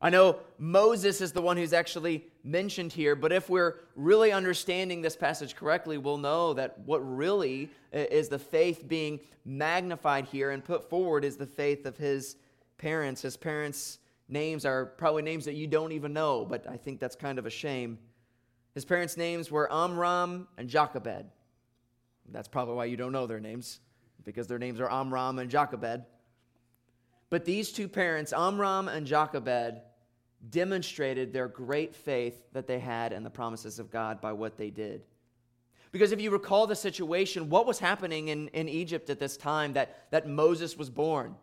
I 0.00 0.10
know 0.10 0.38
Moses 0.58 1.20
is 1.20 1.32
the 1.32 1.42
one 1.42 1.56
who's 1.56 1.72
actually 1.72 2.24
mentioned 2.44 2.92
here, 2.92 3.16
but 3.16 3.32
if 3.32 3.50
we're 3.50 3.80
really 3.96 4.30
understanding 4.30 5.02
this 5.02 5.16
passage 5.16 5.56
correctly, 5.56 5.98
we'll 5.98 6.18
know 6.18 6.54
that 6.54 6.78
what 6.84 7.00
really 7.00 7.68
uh, 7.92 7.98
is 7.98 8.28
the 8.28 8.38
faith 8.38 8.86
being 8.86 9.18
magnified 9.44 10.26
here 10.26 10.52
and 10.52 10.64
put 10.64 10.88
forward 10.88 11.24
is 11.24 11.36
the 11.36 11.46
faith 11.46 11.84
of 11.84 11.96
his 11.96 12.36
parents. 12.76 13.22
His 13.22 13.36
parents' 13.36 13.98
names 14.28 14.64
are 14.64 14.86
probably 14.86 15.22
names 15.22 15.44
that 15.46 15.54
you 15.54 15.66
don't 15.66 15.90
even 15.90 16.12
know, 16.12 16.44
but 16.44 16.68
I 16.68 16.76
think 16.76 17.00
that's 17.00 17.16
kind 17.16 17.38
of 17.38 17.46
a 17.46 17.50
shame. 17.50 17.98
His 18.74 18.84
parents' 18.84 19.16
names 19.16 19.50
were 19.50 19.72
Amram 19.72 20.46
and 20.58 20.68
Jochebed. 20.68 21.26
That's 22.30 22.46
probably 22.46 22.76
why 22.76 22.84
you 22.84 22.96
don't 22.96 23.10
know 23.10 23.26
their 23.26 23.40
names, 23.40 23.80
because 24.24 24.46
their 24.46 24.60
names 24.60 24.78
are 24.78 24.92
Amram 24.92 25.40
and 25.40 25.50
Jochebed. 25.50 26.04
But 27.30 27.44
these 27.44 27.72
two 27.72 27.88
parents, 27.88 28.32
Amram 28.32 28.86
and 28.86 29.06
Jochebed, 29.06 29.80
demonstrated 30.50 31.32
their 31.32 31.48
great 31.48 31.94
faith 31.94 32.42
that 32.52 32.66
they 32.66 32.78
had 32.78 33.12
in 33.12 33.24
the 33.24 33.30
promises 33.30 33.78
of 33.78 33.90
God 33.90 34.20
by 34.20 34.32
what 34.32 34.56
they 34.56 34.70
did. 34.70 35.02
Because 35.90 36.12
if 36.12 36.20
you 36.20 36.30
recall 36.30 36.66
the 36.66 36.76
situation, 36.76 37.48
what 37.48 37.66
was 37.66 37.78
happening 37.78 38.28
in, 38.28 38.48
in 38.48 38.68
Egypt 38.68 39.10
at 39.10 39.18
this 39.18 39.36
time 39.36 39.72
that, 39.72 40.10
that 40.10 40.28
Moses 40.28 40.76
was 40.76 40.90
born? 40.90 41.34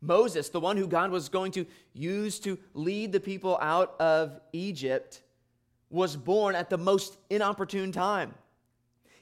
Moses, 0.00 0.48
the 0.48 0.60
one 0.60 0.76
who 0.76 0.86
God 0.86 1.10
was 1.10 1.28
going 1.28 1.52
to 1.52 1.66
use 1.92 2.38
to 2.40 2.58
lead 2.74 3.12
the 3.12 3.20
people 3.20 3.58
out 3.60 3.98
of 4.00 4.38
Egypt, 4.52 5.22
was 5.90 6.16
born 6.16 6.54
at 6.54 6.70
the 6.70 6.78
most 6.78 7.16
inopportune 7.30 7.92
time. 7.92 8.34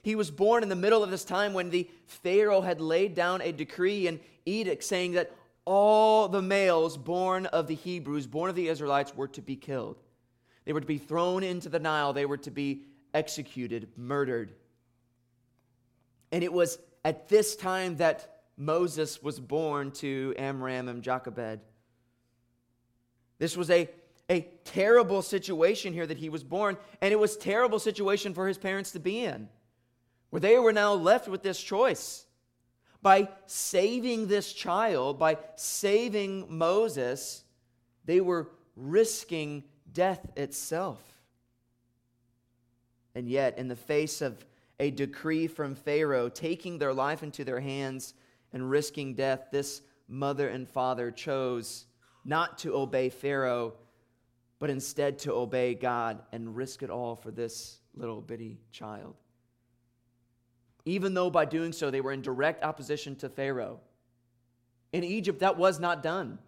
He 0.01 0.15
was 0.15 0.29
born 0.29 0.63
in 0.63 0.69
the 0.69 0.75
middle 0.75 1.03
of 1.03 1.11
this 1.11 1.23
time 1.23 1.53
when 1.53 1.69
the 1.69 1.89
Pharaoh 2.05 2.61
had 2.61 2.81
laid 2.81 3.15
down 3.15 3.41
a 3.41 3.51
decree 3.51 4.07
and 4.07 4.19
edict 4.45 4.83
saying 4.83 5.13
that 5.13 5.31
all 5.65 6.27
the 6.27 6.41
males 6.41 6.97
born 6.97 7.45
of 7.47 7.67
the 7.67 7.75
Hebrews, 7.75 8.27
born 8.27 8.49
of 8.49 8.55
the 8.55 8.67
Israelites, 8.67 9.15
were 9.15 9.27
to 9.29 9.41
be 9.41 9.55
killed. 9.55 10.01
They 10.65 10.73
were 10.73 10.81
to 10.81 10.87
be 10.87 10.97
thrown 10.97 11.43
into 11.43 11.69
the 11.69 11.79
Nile. 11.79 12.13
They 12.13 12.25
were 12.25 12.37
to 12.37 12.51
be 12.51 12.83
executed, 13.13 13.89
murdered. 13.95 14.53
And 16.31 16.43
it 16.43 16.51
was 16.51 16.79
at 17.05 17.29
this 17.29 17.55
time 17.55 17.97
that 17.97 18.41
Moses 18.57 19.21
was 19.21 19.39
born 19.39 19.91
to 19.91 20.33
Amram 20.37 20.87
and 20.87 21.03
Jochebed. 21.03 21.59
This 23.39 23.57
was 23.57 23.69
a, 23.69 23.89
a 24.29 24.41
terrible 24.63 25.21
situation 25.21 25.93
here 25.93 26.07
that 26.07 26.17
he 26.17 26.29
was 26.29 26.43
born, 26.43 26.77
and 27.01 27.11
it 27.11 27.19
was 27.19 27.35
terrible 27.35 27.79
situation 27.79 28.33
for 28.33 28.47
his 28.47 28.57
parents 28.57 28.91
to 28.91 28.99
be 28.99 29.23
in, 29.23 29.49
where 30.29 30.39
they 30.39 30.57
were 30.59 30.73
now 30.73 30.93
left 30.93 31.27
with 31.27 31.43
this 31.43 31.61
choice 31.61 32.25
by 33.03 33.27
saving 33.45 34.27
this 34.27 34.53
child, 34.53 35.19
by 35.19 35.37
saving 35.57 36.45
Moses, 36.49 37.43
they 38.05 38.21
were 38.21 38.49
risking 38.77 39.65
death 39.91 40.25
itself. 40.37 41.03
And 43.13 43.27
yet, 43.27 43.59
in 43.59 43.67
the 43.67 43.75
face 43.75 44.21
of 44.21 44.43
a 44.79 44.89
decree 44.89 45.47
from 45.47 45.75
Pharaoh 45.75 46.29
taking 46.29 46.77
their 46.77 46.93
life 46.93 47.21
into 47.21 47.43
their 47.43 47.59
hands 47.59 48.13
and 48.53 48.69
risking 48.69 49.13
death, 49.13 49.47
this 49.51 49.81
mother 50.07 50.47
and 50.47 50.67
father 50.67 51.11
chose 51.11 51.85
not 52.25 52.57
to 52.59 52.73
obey 52.73 53.09
Pharaoh, 53.09 53.73
but 54.59 54.69
instead 54.69 55.19
to 55.19 55.33
obey 55.33 55.75
God 55.75 56.21
and 56.31 56.55
risk 56.55 56.81
it 56.81 56.89
all 56.89 57.15
for 57.15 57.31
this 57.31 57.79
little 57.93 58.21
bitty 58.21 58.61
child 58.71 59.15
even 60.85 61.13
though 61.13 61.29
by 61.29 61.45
doing 61.45 61.71
so 61.71 61.89
they 61.89 62.01
were 62.01 62.11
in 62.11 62.21
direct 62.21 62.63
opposition 62.63 63.15
to 63.17 63.29
Pharaoh. 63.29 63.79
In 64.91 65.03
Egypt, 65.03 65.39
that 65.39 65.57
was 65.57 65.79
not 65.79 66.03
done. 66.03 66.39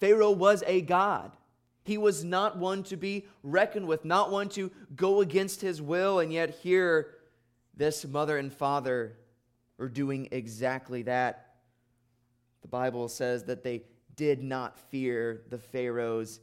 Pharaoh 0.00 0.30
was 0.30 0.62
a 0.66 0.80
god. 0.80 1.36
He 1.84 1.98
was 1.98 2.24
not 2.24 2.58
one 2.58 2.82
to 2.84 2.96
be 2.96 3.26
reckoned 3.42 3.86
with, 3.86 4.04
not 4.04 4.30
one 4.30 4.48
to 4.50 4.72
go 4.96 5.20
against 5.20 5.60
his 5.60 5.80
will, 5.80 6.18
and 6.18 6.32
yet 6.32 6.50
here, 6.50 7.14
this 7.76 8.04
mother 8.04 8.38
and 8.38 8.52
father 8.52 9.16
are 9.78 9.88
doing 9.88 10.28
exactly 10.32 11.02
that. 11.02 11.54
The 12.62 12.68
Bible 12.68 13.08
says 13.08 13.44
that 13.44 13.62
they 13.62 13.82
did 14.16 14.42
not 14.42 14.78
fear 14.90 15.42
the 15.50 15.58
Pharaoh's 15.58 16.40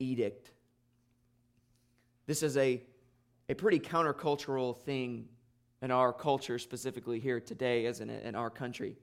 edict. 0.00 0.50
This 2.26 2.42
is 2.42 2.56
a, 2.56 2.82
a 3.48 3.54
pretty 3.54 3.78
countercultural 3.78 4.76
thing 4.78 5.28
in 5.82 5.90
our 5.90 6.12
culture, 6.12 6.58
specifically 6.58 7.18
here 7.18 7.40
today, 7.40 7.86
isn't 7.86 8.10
it, 8.10 8.24
in 8.24 8.34
our 8.34 8.50
country? 8.50 8.96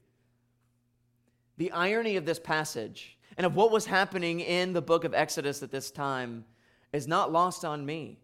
The 1.57 1.71
irony 1.71 2.17
of 2.17 2.25
this 2.25 2.39
passage 2.39 3.17
and 3.35 3.45
of 3.45 3.55
what 3.55 3.71
was 3.71 3.85
happening 3.85 4.39
in 4.39 4.73
the 4.73 4.81
book 4.81 5.03
of 5.03 5.13
Exodus 5.13 5.63
at 5.63 5.71
this 5.71 5.89
time 5.91 6.45
is 6.93 7.07
not 7.07 7.31
lost 7.31 7.65
on 7.65 7.85
me. 7.85 8.19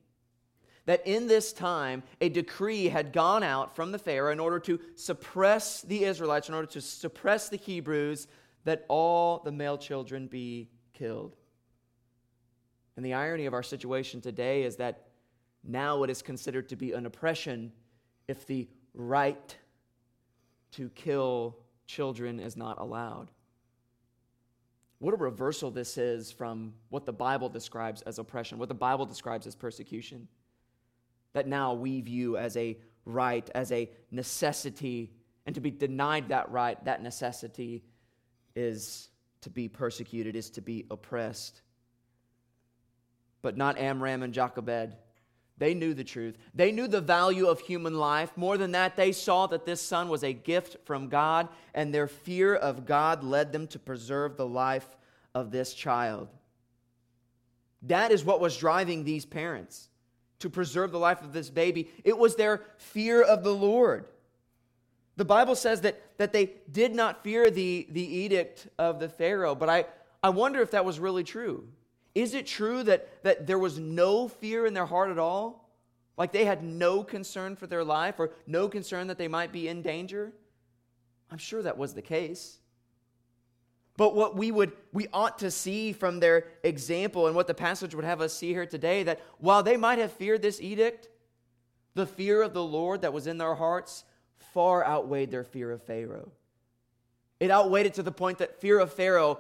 That 0.86 1.06
in 1.08 1.28
this 1.28 1.54
time, 1.54 2.04
a 2.22 2.30
decree 2.30 2.90
had 2.90 3.14
gone 3.14 3.42
out 3.42 3.76
from 3.76 3.92
the 3.92 4.00
Pharaoh 4.00 4.32
in 4.32 4.40
order 4.40 4.60
to 4.60 4.80
suppress 4.96 5.82
the 5.82 6.04
Israelites, 6.04 6.50
in 6.50 6.56
order 6.56 6.68
to 6.68 6.82
suppress 6.82 7.50
the 7.50 7.58
Hebrews, 7.58 8.28
that 8.66 8.86
all 8.88 9.40
the 9.40 9.52
male 9.52 9.78
children 9.78 10.28
be 10.28 10.70
killed. 10.94 11.36
And 12.96 13.06
the 13.06 13.14
irony 13.14 13.46
of 13.46 13.54
our 13.54 13.64
situation 13.64 14.22
today 14.22 14.64
is 14.64 14.76
that 14.76 15.08
now 15.64 16.04
it 16.04 16.10
is 16.10 16.22
considered 16.22 16.70
to 16.70 16.76
be 16.76 16.92
an 16.92 17.06
oppression 17.06 17.72
if 18.28 18.46
the 18.46 18.68
right 18.94 19.58
to 20.72 20.90
kill 20.90 21.58
children 21.86 22.40
is 22.40 22.58
not 22.58 22.80
allowed. 22.80 23.32
What 25.00 25.14
a 25.14 25.18
reversal 25.18 25.70
this 25.70 25.98
is 25.98 26.32
from 26.32 26.74
what 26.90 27.06
the 27.06 27.12
Bible 27.14 27.50
describes 27.50 28.02
as 28.04 28.20
oppression, 28.20 28.58
what 28.58 28.70
the 28.70 28.76
Bible 28.76 29.06
describes 29.06 29.46
as 29.46 29.56
persecution. 29.56 30.28
That 31.34 31.48
now 31.48 31.74
we 31.74 32.00
view 32.02 32.38
as 32.38 32.56
a 32.56 32.78
right, 33.06 33.50
as 33.54 33.72
a 33.72 33.90
necessity, 34.12 35.12
and 35.46 35.56
to 35.56 35.62
be 35.62 35.72
denied 35.72 36.30
that 36.30 36.50
right, 36.52 36.84
that 36.86 37.04
necessity, 37.04 37.84
is 38.56 39.10
to 39.42 39.50
be 39.50 39.68
persecuted, 39.68 40.36
is 40.36 40.50
to 40.52 40.62
be 40.62 40.86
oppressed. 40.90 41.62
But 43.42 43.58
not 43.58 43.78
Amram 43.78 44.24
and 44.24 44.34
Jochebed. 44.34 44.96
They 45.58 45.74
knew 45.74 45.94
the 45.94 46.04
truth. 46.04 46.38
They 46.54 46.72
knew 46.72 46.88
the 46.88 47.02
value 47.02 47.48
of 47.48 47.60
human 47.60 47.96
life. 47.96 48.36
More 48.36 48.58
than 48.58 48.72
that, 48.72 48.96
they 48.96 49.12
saw 49.12 49.48
that 49.48 49.66
this 49.66 49.82
son 49.82 50.10
was 50.10 50.24
a 50.24 50.34
gift 50.34 50.78
from 50.86 51.10
God, 51.10 51.48
and 51.74 51.94
their 51.94 52.08
fear 52.08 52.56
of 52.56 52.86
God 52.86 53.24
led 53.24 53.52
them 53.52 53.68
to 53.68 53.80
preserve 53.80 54.36
the 54.36 54.48
life 54.48 54.88
of 55.36 55.52
this 55.52 55.74
child. 55.74 56.28
That 57.84 58.12
is 58.12 58.24
what 58.24 58.42
was 58.42 58.58
driving 58.58 59.04
these 59.04 59.26
parents 59.26 59.90
to 60.40 60.50
preserve 60.50 60.92
the 60.92 61.00
life 61.00 61.22
of 61.22 61.34
this 61.34 61.50
baby. 61.50 61.90
It 62.04 62.18
was 62.18 62.36
their 62.36 62.62
fear 62.78 63.22
of 63.22 63.44
the 63.44 63.54
Lord. 63.54 64.06
The 65.16 65.26
Bible 65.26 65.56
says 65.56 65.82
that, 65.82 66.02
that 66.18 66.34
they 66.34 66.54
did 66.72 66.96
not 66.96 67.24
fear 67.24 67.52
the, 67.52 67.88
the 67.92 68.02
edict 68.02 68.68
of 68.80 69.00
the 69.00 69.10
Pharaoh, 69.10 69.54
but 69.54 69.70
I, 69.70 69.86
I 70.24 70.30
wonder 70.30 70.62
if 70.62 70.72
that 70.72 70.86
was 70.86 71.00
really 71.00 71.24
true. 71.24 71.68
Is 72.16 72.34
it 72.34 72.46
true 72.46 72.84
that, 72.84 73.24
that 73.24 73.48
there 73.48 73.60
was 73.60 73.80
no 73.80 74.28
fear 74.28 74.66
in 74.66 74.74
their 74.74 74.86
heart 74.86 75.10
at 75.10 75.18
all? 75.18 75.70
Like 76.18 76.32
they 76.32 76.46
had 76.46 76.64
no 76.64 77.04
concern 77.04 77.56
for 77.56 77.66
their 77.66 77.84
life 77.84 78.20
or 78.20 78.32
no 78.46 78.70
concern 78.70 79.08
that 79.08 79.18
they 79.18 79.28
might 79.28 79.52
be 79.52 79.68
in 79.68 79.82
danger? 79.82 80.32
I'm 81.32 81.40
sure 81.40 81.64
that 81.64 81.78
was 81.78 81.94
the 81.94 82.02
case. 82.02 82.60
But 83.98 84.16
what 84.16 84.36
we 84.36 84.52
would 84.52 84.72
we 84.92 85.08
ought 85.14 85.40
to 85.40 85.52
see 85.52 85.94
from 85.94 86.20
their 86.20 86.48
example 86.64 87.28
and 87.28 87.36
what 87.36 87.48
the 87.48 87.54
passage 87.54 87.94
would 87.94 88.06
have 88.06 88.22
us 88.22 88.34
see 88.34 88.50
here 88.50 88.66
today 88.66 89.04
that 89.04 89.20
while 89.38 89.64
they 89.64 89.78
might 89.78 90.00
have 90.00 90.12
feared 90.12 90.42
this 90.42 90.62
edict, 90.62 91.10
the 91.94 92.06
fear 92.06 92.42
of 92.42 92.54
the 92.54 92.64
Lord 92.64 93.02
that 93.02 93.14
was 93.14 93.28
in 93.28 93.38
their 93.38 93.56
hearts 93.56 94.04
far 94.54 94.86
outweighed 94.86 95.32
their 95.32 95.44
fear 95.44 95.72
of 95.72 95.84
Pharaoh. 95.84 96.32
It 97.40 97.52
outweighed 97.52 97.86
it 97.86 97.96
to 97.96 98.04
the 98.04 98.12
point 98.12 98.40
that 98.40 98.60
fear 98.60 98.80
of 98.80 98.94
Pharaoh 98.94 99.40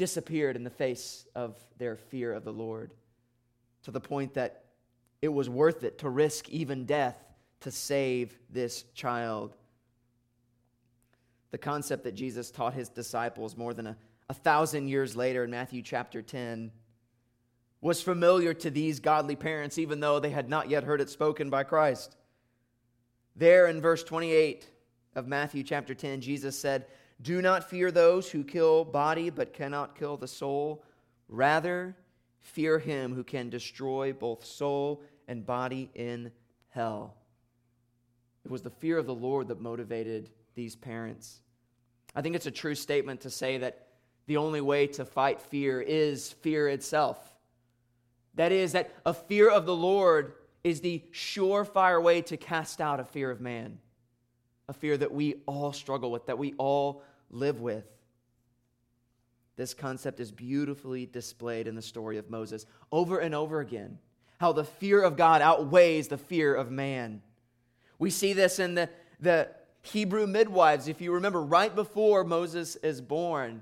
disappeared 0.00 0.56
in 0.56 0.64
the 0.64 0.70
face 0.70 1.26
of 1.34 1.58
their 1.76 1.94
fear 1.94 2.32
of 2.32 2.42
the 2.42 2.52
Lord, 2.52 2.94
to 3.82 3.90
the 3.90 4.00
point 4.00 4.32
that 4.32 4.64
it 5.20 5.28
was 5.28 5.50
worth 5.50 5.84
it 5.84 5.98
to 5.98 6.08
risk 6.08 6.48
even 6.48 6.86
death 6.86 7.22
to 7.60 7.70
save 7.70 8.34
this 8.50 8.84
child 8.94 9.54
the 11.50 11.58
concept 11.58 12.04
that 12.04 12.14
Jesus 12.14 12.50
taught 12.50 12.74
his 12.74 12.88
disciples 12.88 13.56
more 13.56 13.74
than 13.74 13.88
a, 13.88 13.96
a 14.28 14.34
thousand 14.34 14.88
years 14.88 15.16
later 15.16 15.44
in 15.44 15.50
Matthew 15.50 15.82
chapter 15.82 16.22
10 16.22 16.70
was 17.80 18.02
familiar 18.02 18.54
to 18.54 18.70
these 18.70 19.00
godly 19.00 19.36
parents, 19.36 19.78
even 19.78 20.00
though 20.00 20.20
they 20.20 20.30
had 20.30 20.48
not 20.48 20.70
yet 20.70 20.84
heard 20.84 21.00
it 21.00 21.10
spoken 21.10 21.50
by 21.50 21.64
Christ. 21.64 22.16
There 23.36 23.66
in 23.66 23.80
verse 23.80 24.04
28 24.04 24.68
of 25.14 25.26
Matthew 25.26 25.62
chapter 25.62 25.94
10, 25.94 26.20
Jesus 26.20 26.58
said, 26.58 26.86
Do 27.22 27.42
not 27.42 27.68
fear 27.68 27.90
those 27.90 28.30
who 28.30 28.44
kill 28.44 28.84
body 28.84 29.30
but 29.30 29.52
cannot 29.52 29.98
kill 29.98 30.16
the 30.16 30.28
soul. 30.28 30.84
Rather, 31.28 31.96
fear 32.40 32.78
him 32.78 33.14
who 33.14 33.24
can 33.24 33.50
destroy 33.50 34.12
both 34.12 34.44
soul 34.44 35.02
and 35.28 35.44
body 35.44 35.90
in 35.94 36.32
hell. 36.68 37.16
It 38.44 38.50
was 38.50 38.62
the 38.62 38.70
fear 38.70 38.96
of 38.98 39.06
the 39.06 39.14
Lord 39.14 39.48
that 39.48 39.60
motivated 39.60 40.30
these 40.54 40.74
parents. 40.74 41.40
I 42.14 42.22
think 42.22 42.34
it's 42.34 42.46
a 42.46 42.50
true 42.50 42.74
statement 42.74 43.20
to 43.20 43.30
say 43.30 43.58
that 43.58 43.88
the 44.26 44.38
only 44.38 44.60
way 44.60 44.86
to 44.88 45.04
fight 45.04 45.40
fear 45.40 45.80
is 45.80 46.32
fear 46.32 46.68
itself. 46.68 47.18
That 48.34 48.52
is, 48.52 48.72
that 48.72 48.94
a 49.04 49.12
fear 49.12 49.50
of 49.50 49.66
the 49.66 49.76
Lord 49.76 50.34
is 50.64 50.80
the 50.80 51.02
surefire 51.12 52.02
way 52.02 52.22
to 52.22 52.36
cast 52.36 52.80
out 52.80 53.00
a 53.00 53.04
fear 53.04 53.30
of 53.30 53.40
man, 53.40 53.78
a 54.68 54.72
fear 54.72 54.96
that 54.96 55.12
we 55.12 55.42
all 55.46 55.72
struggle 55.72 56.10
with, 56.10 56.26
that 56.26 56.38
we 56.38 56.54
all 56.58 57.02
live 57.30 57.60
with. 57.60 57.84
This 59.56 59.74
concept 59.74 60.20
is 60.20 60.32
beautifully 60.32 61.06
displayed 61.06 61.66
in 61.66 61.74
the 61.74 61.82
story 61.82 62.16
of 62.18 62.30
Moses 62.30 62.66
over 62.90 63.18
and 63.18 63.34
over 63.34 63.60
again. 63.60 63.98
How 64.38 64.52
the 64.52 64.64
fear 64.64 65.02
of 65.02 65.16
God 65.16 65.42
outweighs 65.42 66.08
the 66.08 66.16
fear 66.16 66.54
of 66.54 66.70
man. 66.70 67.20
We 67.98 68.08
see 68.08 68.32
this 68.32 68.58
in 68.58 68.74
the, 68.74 68.88
the 69.20 69.48
Hebrew 69.82 70.26
midwives. 70.26 70.88
If 70.88 71.00
you 71.00 71.12
remember, 71.12 71.42
right 71.42 71.74
before 71.74 72.24
Moses 72.24 72.76
is 72.76 73.02
born, 73.02 73.60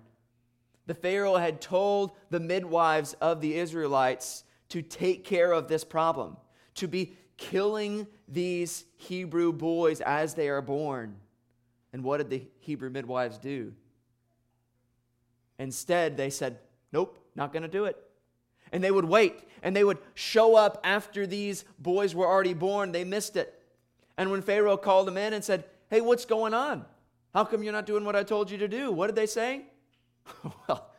the 0.86 0.94
Pharaoh 0.94 1.36
had 1.36 1.60
told 1.60 2.12
the 2.30 2.40
midwives 2.40 3.14
of 3.14 3.40
the 3.40 3.56
Israelites 3.56 4.44
to 4.68 4.82
take 4.82 5.24
care 5.24 5.52
of 5.52 5.68
this 5.68 5.84
problem, 5.84 6.36
to 6.76 6.86
be 6.86 7.16
killing 7.36 8.06
these 8.28 8.84
Hebrew 8.96 9.52
boys 9.52 10.00
as 10.00 10.34
they 10.34 10.48
are 10.48 10.62
born. 10.62 11.16
And 11.92 12.04
what 12.04 12.18
did 12.18 12.30
the 12.30 12.42
Hebrew 12.60 12.90
midwives 12.90 13.38
do? 13.38 13.72
Instead, 15.58 16.16
they 16.16 16.30
said, 16.30 16.58
Nope, 16.92 17.18
not 17.34 17.52
going 17.52 17.62
to 17.62 17.68
do 17.68 17.84
it. 17.84 17.96
And 18.72 18.82
they 18.82 18.90
would 18.90 19.04
wait 19.04 19.34
and 19.62 19.74
they 19.74 19.84
would 19.84 19.98
show 20.14 20.54
up 20.54 20.80
after 20.84 21.26
these 21.26 21.64
boys 21.78 22.14
were 22.14 22.26
already 22.26 22.54
born. 22.54 22.92
They 22.92 23.04
missed 23.04 23.36
it. 23.36 23.54
And 24.16 24.30
when 24.30 24.42
Pharaoh 24.42 24.76
called 24.76 25.06
them 25.06 25.16
in 25.16 25.32
and 25.32 25.44
said, 25.44 25.64
Hey, 25.90 26.00
what's 26.00 26.24
going 26.24 26.54
on? 26.54 26.84
How 27.34 27.44
come 27.44 27.62
you're 27.62 27.72
not 27.72 27.86
doing 27.86 28.04
what 28.04 28.16
I 28.16 28.22
told 28.22 28.50
you 28.50 28.58
to 28.58 28.68
do? 28.68 28.90
What 28.92 29.06
did 29.06 29.16
they 29.16 29.26
say? 29.26 29.62
well, 30.68 30.90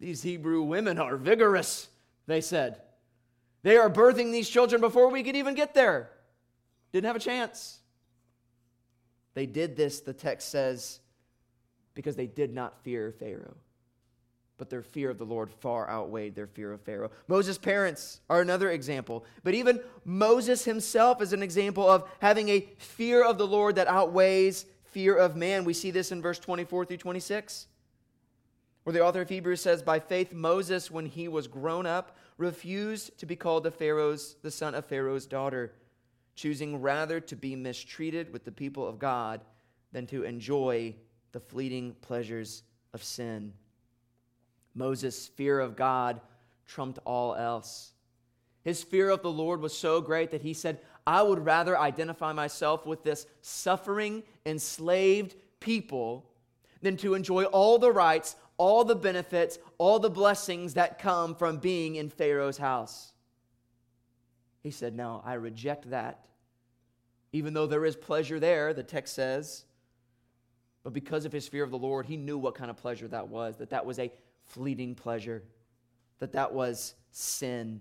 these 0.00 0.22
Hebrew 0.22 0.62
women 0.62 0.98
are 0.98 1.16
vigorous, 1.16 1.88
they 2.26 2.40
said. 2.40 2.80
They 3.62 3.76
are 3.76 3.90
birthing 3.90 4.32
these 4.32 4.48
children 4.48 4.80
before 4.80 5.10
we 5.10 5.22
could 5.22 5.36
even 5.36 5.54
get 5.54 5.74
there. 5.74 6.10
Didn't 6.92 7.06
have 7.06 7.16
a 7.16 7.20
chance. 7.20 7.77
They 9.38 9.46
did 9.46 9.76
this, 9.76 10.00
the 10.00 10.12
text 10.12 10.48
says, 10.48 10.98
because 11.94 12.16
they 12.16 12.26
did 12.26 12.52
not 12.52 12.82
fear 12.82 13.14
Pharaoh. 13.20 13.54
But 14.56 14.68
their 14.68 14.82
fear 14.82 15.10
of 15.10 15.18
the 15.18 15.24
Lord 15.24 15.48
far 15.48 15.88
outweighed 15.88 16.34
their 16.34 16.48
fear 16.48 16.72
of 16.72 16.80
Pharaoh. 16.80 17.12
Moses' 17.28 17.56
parents 17.56 18.20
are 18.28 18.40
another 18.40 18.68
example. 18.72 19.24
But 19.44 19.54
even 19.54 19.80
Moses 20.04 20.64
himself 20.64 21.22
is 21.22 21.32
an 21.32 21.44
example 21.44 21.88
of 21.88 22.10
having 22.18 22.48
a 22.48 22.66
fear 22.78 23.22
of 23.22 23.38
the 23.38 23.46
Lord 23.46 23.76
that 23.76 23.86
outweighs 23.86 24.66
fear 24.86 25.14
of 25.14 25.36
man. 25.36 25.62
We 25.62 25.72
see 25.72 25.92
this 25.92 26.10
in 26.10 26.20
verse 26.20 26.40
24 26.40 26.86
through 26.86 26.96
26, 26.96 27.68
where 28.82 28.92
the 28.92 29.04
author 29.04 29.20
of 29.20 29.28
Hebrews 29.28 29.60
says, 29.60 29.84
By 29.84 30.00
faith, 30.00 30.32
Moses, 30.32 30.90
when 30.90 31.06
he 31.06 31.28
was 31.28 31.46
grown 31.46 31.86
up, 31.86 32.16
refused 32.38 33.16
to 33.20 33.26
be 33.26 33.36
called 33.36 33.62
the 33.62 33.70
Pharaoh's, 33.70 34.34
the 34.42 34.50
son 34.50 34.74
of 34.74 34.84
Pharaoh's 34.86 35.26
daughter, 35.26 35.74
choosing 36.38 36.80
rather 36.80 37.18
to 37.18 37.34
be 37.34 37.56
mistreated 37.56 38.32
with 38.32 38.44
the 38.44 38.52
people 38.52 38.86
of 38.86 39.00
God 39.00 39.40
than 39.90 40.06
to 40.06 40.22
enjoy 40.22 40.94
the 41.32 41.40
fleeting 41.40 41.96
pleasures 42.00 42.62
of 42.94 43.02
sin. 43.02 43.52
Moses' 44.72 45.26
fear 45.26 45.58
of 45.58 45.74
God 45.74 46.20
trumped 46.64 47.00
all 47.04 47.34
else. 47.34 47.92
His 48.62 48.84
fear 48.84 49.10
of 49.10 49.22
the 49.22 49.32
Lord 49.32 49.60
was 49.60 49.76
so 49.76 50.00
great 50.00 50.30
that 50.30 50.42
he 50.42 50.54
said, 50.54 50.78
I 51.04 51.22
would 51.22 51.44
rather 51.44 51.76
identify 51.76 52.32
myself 52.32 52.86
with 52.86 53.02
this 53.02 53.26
suffering, 53.40 54.22
enslaved 54.46 55.34
people 55.58 56.30
than 56.82 56.96
to 56.98 57.14
enjoy 57.14 57.44
all 57.46 57.80
the 57.80 57.90
rights, 57.90 58.36
all 58.58 58.84
the 58.84 58.94
benefits, 58.94 59.58
all 59.76 59.98
the 59.98 60.08
blessings 60.08 60.74
that 60.74 61.00
come 61.00 61.34
from 61.34 61.56
being 61.56 61.96
in 61.96 62.10
Pharaoh's 62.10 62.58
house. 62.58 63.12
He 64.62 64.70
said, 64.70 64.94
No, 64.94 65.20
I 65.24 65.34
reject 65.34 65.90
that. 65.90 66.27
Even 67.32 67.54
though 67.54 67.66
there 67.66 67.84
is 67.84 67.96
pleasure 67.96 68.40
there, 68.40 68.72
the 68.72 68.82
text 68.82 69.14
says, 69.14 69.64
but 70.82 70.92
because 70.92 71.24
of 71.24 71.32
his 71.32 71.46
fear 71.46 71.64
of 71.64 71.70
the 71.70 71.78
Lord, 71.78 72.06
he 72.06 72.16
knew 72.16 72.38
what 72.38 72.54
kind 72.54 72.70
of 72.70 72.76
pleasure 72.76 73.08
that 73.08 73.28
was, 73.28 73.56
that 73.56 73.70
that 73.70 73.84
was 73.84 73.98
a 73.98 74.10
fleeting 74.46 74.94
pleasure, 74.94 75.42
that 76.18 76.32
that 76.32 76.54
was 76.54 76.94
sin. 77.10 77.80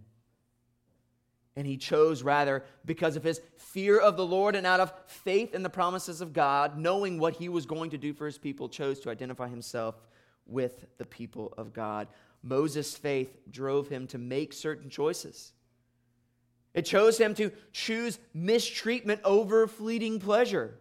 And 1.55 1.65
he 1.65 1.77
chose 1.77 2.21
rather 2.21 2.65
because 2.85 3.15
of 3.15 3.23
his 3.23 3.41
fear 3.55 3.97
of 3.97 4.17
the 4.17 4.25
Lord 4.25 4.55
and 4.55 4.67
out 4.67 4.79
of 4.79 4.93
faith 5.07 5.55
in 5.55 5.63
the 5.63 5.69
promises 5.69 6.21
of 6.21 6.33
God, 6.33 6.77
knowing 6.77 7.17
what 7.17 7.35
he 7.35 7.49
was 7.49 7.65
going 7.65 7.91
to 7.91 7.97
do 7.97 8.13
for 8.13 8.25
his 8.25 8.37
people, 8.37 8.67
chose 8.67 8.99
to 8.99 9.09
identify 9.09 9.47
himself 9.47 9.95
with 10.45 10.85
the 10.97 11.05
people 11.05 11.53
of 11.57 11.73
God. 11.73 12.07
Moses' 12.43 12.95
faith 12.95 13.37
drove 13.49 13.87
him 13.87 14.05
to 14.07 14.17
make 14.17 14.53
certain 14.53 14.89
choices. 14.89 15.53
It 16.77 16.85
chose 16.85 17.17
him 17.17 17.33
to 17.33 17.51
choose 17.73 18.19
mistreatment 18.35 19.21
over 19.23 19.65
fleeting 19.65 20.19
pleasure, 20.19 20.77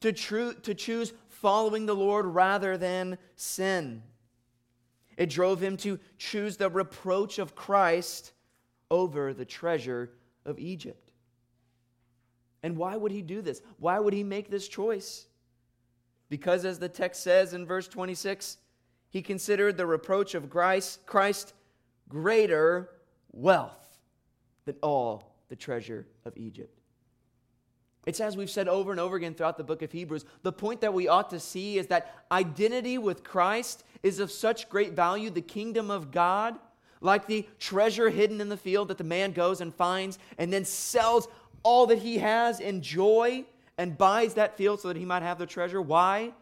to, 0.00 0.12
tru- 0.12 0.52
to 0.52 0.74
choose 0.74 1.14
following 1.30 1.86
the 1.86 1.96
Lord 1.96 2.26
rather 2.26 2.76
than 2.76 3.16
sin. 3.34 4.02
It 5.16 5.30
drove 5.30 5.62
him 5.62 5.78
to 5.78 5.98
choose 6.18 6.58
the 6.58 6.68
reproach 6.68 7.38
of 7.38 7.54
Christ 7.54 8.32
over 8.90 9.32
the 9.32 9.46
treasure 9.46 10.10
of 10.44 10.58
Egypt. 10.58 11.10
And 12.62 12.76
why 12.76 12.94
would 12.94 13.10
he 13.10 13.22
do 13.22 13.40
this? 13.40 13.62
Why 13.78 13.98
would 13.98 14.12
he 14.12 14.22
make 14.22 14.50
this 14.50 14.68
choice? 14.68 15.26
Because, 16.28 16.66
as 16.66 16.78
the 16.78 16.88
text 16.90 17.22
says 17.22 17.54
in 17.54 17.64
verse 17.64 17.88
26, 17.88 18.58
he 19.08 19.22
considered 19.22 19.78
the 19.78 19.86
reproach 19.86 20.34
of 20.34 20.50
Christ 20.50 21.54
greater 22.10 22.90
wealth 23.32 23.87
than 24.68 24.76
all 24.82 25.32
the 25.48 25.56
treasure 25.56 26.06
of 26.26 26.36
Egypt. 26.36 26.78
It's 28.04 28.20
as 28.20 28.36
we've 28.36 28.50
said 28.50 28.68
over 28.68 28.90
and 28.90 29.00
over 29.00 29.16
again 29.16 29.34
throughout 29.34 29.56
the 29.56 29.64
book 29.64 29.80
of 29.80 29.90
Hebrews. 29.90 30.26
The 30.42 30.52
point 30.52 30.82
that 30.82 30.92
we 30.92 31.08
ought 31.08 31.30
to 31.30 31.40
see 31.40 31.78
is 31.78 31.86
that 31.86 32.14
identity 32.30 32.98
with 32.98 33.24
Christ 33.24 33.82
is 34.02 34.18
of 34.18 34.30
such 34.30 34.68
great 34.68 34.92
value. 34.92 35.30
The 35.30 35.40
kingdom 35.40 35.90
of 35.90 36.10
God, 36.10 36.58
like 37.00 37.26
the 37.26 37.46
treasure 37.58 38.10
hidden 38.10 38.42
in 38.42 38.50
the 38.50 38.58
field 38.58 38.88
that 38.88 38.98
the 38.98 39.04
man 39.04 39.32
goes 39.32 39.62
and 39.62 39.74
finds 39.74 40.18
and 40.36 40.52
then 40.52 40.66
sells 40.66 41.28
all 41.62 41.86
that 41.86 41.98
he 41.98 42.18
has 42.18 42.60
in 42.60 42.82
joy 42.82 43.46
and 43.78 43.96
buys 43.96 44.34
that 44.34 44.58
field 44.58 44.80
so 44.80 44.88
that 44.88 44.98
he 44.98 45.06
might 45.06 45.22
have 45.22 45.38
the 45.38 45.46
treasure. 45.46 45.80
Why? 45.80 46.32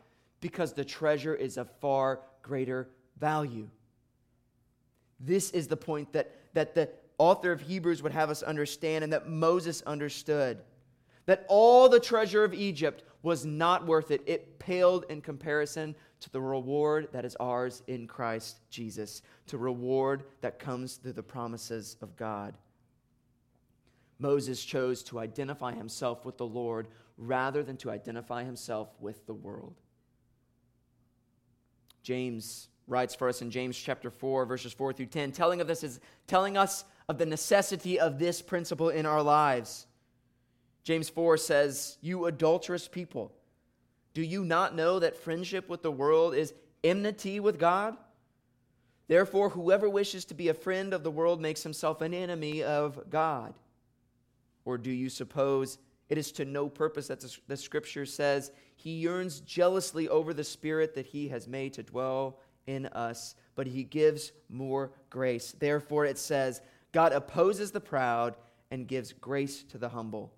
Because 0.41 0.73
the 0.73 0.85
treasure 0.85 1.35
is 1.35 1.57
of 1.57 1.71
far 1.81 2.21
greater 2.43 2.89
value. 3.21 3.69
This 5.21 5.53
is 5.53 5.69
the 5.69 5.77
point 5.77 6.13
that, 6.13 6.35
that 6.55 6.75
the 6.75 6.91
author 7.19 7.53
of 7.53 7.61
Hebrews 7.61 8.03
would 8.03 8.13
have 8.13 8.31
us 8.31 8.43
understand 8.43 9.05
and 9.05 9.13
that 9.13 9.29
Moses 9.29 9.83
understood 9.83 10.63
that 11.27 11.45
all 11.49 11.89
the 11.89 12.01
treasure 12.01 12.45
of 12.45 12.55
Egypt 12.55 13.03
was 13.23 13.45
not 13.45 13.87
worth 13.87 14.11
it. 14.11 14.23
It 14.27 14.59
paled 14.59 15.05
in 15.09 15.21
comparison 15.21 15.95
to 16.21 16.31
the 16.31 16.41
reward 16.41 17.09
that 17.13 17.25
is 17.25 17.37
ours 17.37 17.83
in 17.89 18.07
Christ 18.07 18.61
Jesus, 18.71 19.23
to 19.49 19.59
reward 19.59 20.25
that 20.41 20.59
comes 20.59 20.95
through 20.95 21.15
the 21.15 21.23
promises 21.23 21.97
of 22.01 22.17
God. 22.17 22.57
Moses 24.19 24.65
chose 24.65 25.03
to 25.05 25.19
identify 25.19 25.73
himself 25.73 26.25
with 26.25 26.39
the 26.39 26.47
Lord 26.47 26.89
rather 27.19 27.63
than 27.63 27.77
to 27.79 27.91
identify 27.91 28.45
himself 28.45 28.89
with 29.01 29.27
the 29.27 29.35
world. 29.35 29.75
James 32.03 32.69
writes 32.87 33.15
for 33.15 33.29
us 33.29 33.43
in 33.43 33.51
James 33.51 33.77
chapter 33.77 34.11
4 34.11 34.47
verses 34.47 34.73
4 34.73 34.93
through 34.93 35.07
10 35.07 35.33
telling 35.33 35.61
of 35.61 35.67
this 35.67 35.83
is 35.83 35.99
telling 36.29 36.57
us 36.57 36.85
of 37.09 37.19
the 37.19 37.27
necessity 37.27 38.01
of 38.01 38.19
this 38.19 38.43
principle 38.43 38.89
in 38.89 39.07
our 39.07 39.23
lives. 39.23 39.87
James 40.83 41.09
4 41.09 41.37
says, 41.37 41.99
"You 42.01 42.27
adulterous 42.27 42.89
people, 42.89 43.33
do 44.15 44.23
you 44.23 44.45
not 44.45 44.75
know 44.75 44.99
that 44.99 45.17
friendship 45.17 45.69
with 45.69 45.83
the 45.83 45.91
world 45.91 46.35
is 46.35 46.55
enmity 46.83 47.39
with 47.39 47.59
God? 47.59 47.97
Therefore, 49.09 49.51
whoever 49.51 49.89
wishes 49.89 50.25
to 50.27 50.35
be 50.35 50.49
a 50.49 50.55
friend 50.55 50.93
of 50.93 51.05
the 51.05 51.11
world 51.11 51.41
makes 51.41 51.63
himself 51.63 52.01
an 52.01 52.13
enemy 52.13 52.63
of 52.63 53.09
God. 53.09 53.55
Or 54.65 54.79
do 54.79 54.91
you 54.91 55.09
suppose 55.09 55.79
it 56.09 56.19
is 56.19 56.33
to 56.33 56.45
no 56.45 56.69
purpose 56.69 57.07
that 57.07 57.21
the 57.47 57.57
scripture 57.57 58.07
says 58.07 58.51
he 58.75 58.91
yearns 58.91 59.41
jealously 59.41 60.09
over 60.09 60.35
the 60.35 60.43
spirit 60.43 60.95
that 60.95 61.07
he 61.07 61.29
has 61.29 61.47
made 61.47 61.75
to 61.75 61.85
dwell 61.85 62.41
in 62.67 62.87
us, 62.87 63.37
but 63.55 63.69
he 63.69 63.85
gives 63.85 64.33
more 64.49 64.93
grace? 65.09 65.53
Therefore, 65.53 66.05
it 66.05 66.19
says, 66.19 66.61
God 66.97 67.13
opposes 67.13 67.73
the 67.73 67.81
proud 67.81 68.37
and 68.71 68.89
gives 68.89 69.13
grace 69.13 69.63
to 69.65 69.77
the 69.77 69.91
humble. 69.91 70.33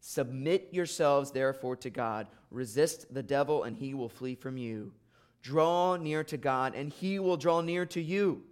Submit 0.00 0.70
yourselves, 0.72 1.32
therefore, 1.32 1.76
to 1.76 1.90
God. 1.90 2.28
Resist 2.50 3.12
the 3.12 3.22
devil, 3.22 3.64
and 3.64 3.76
he 3.76 3.92
will 3.92 4.08
flee 4.08 4.36
from 4.36 4.56
you. 4.56 4.94
Draw 5.42 5.96
near 5.96 6.24
to 6.24 6.38
God, 6.38 6.74
and 6.74 6.90
he 6.90 7.18
will 7.18 7.36
draw 7.36 7.60
near 7.60 7.84
to 7.84 8.00
you. 8.00 8.42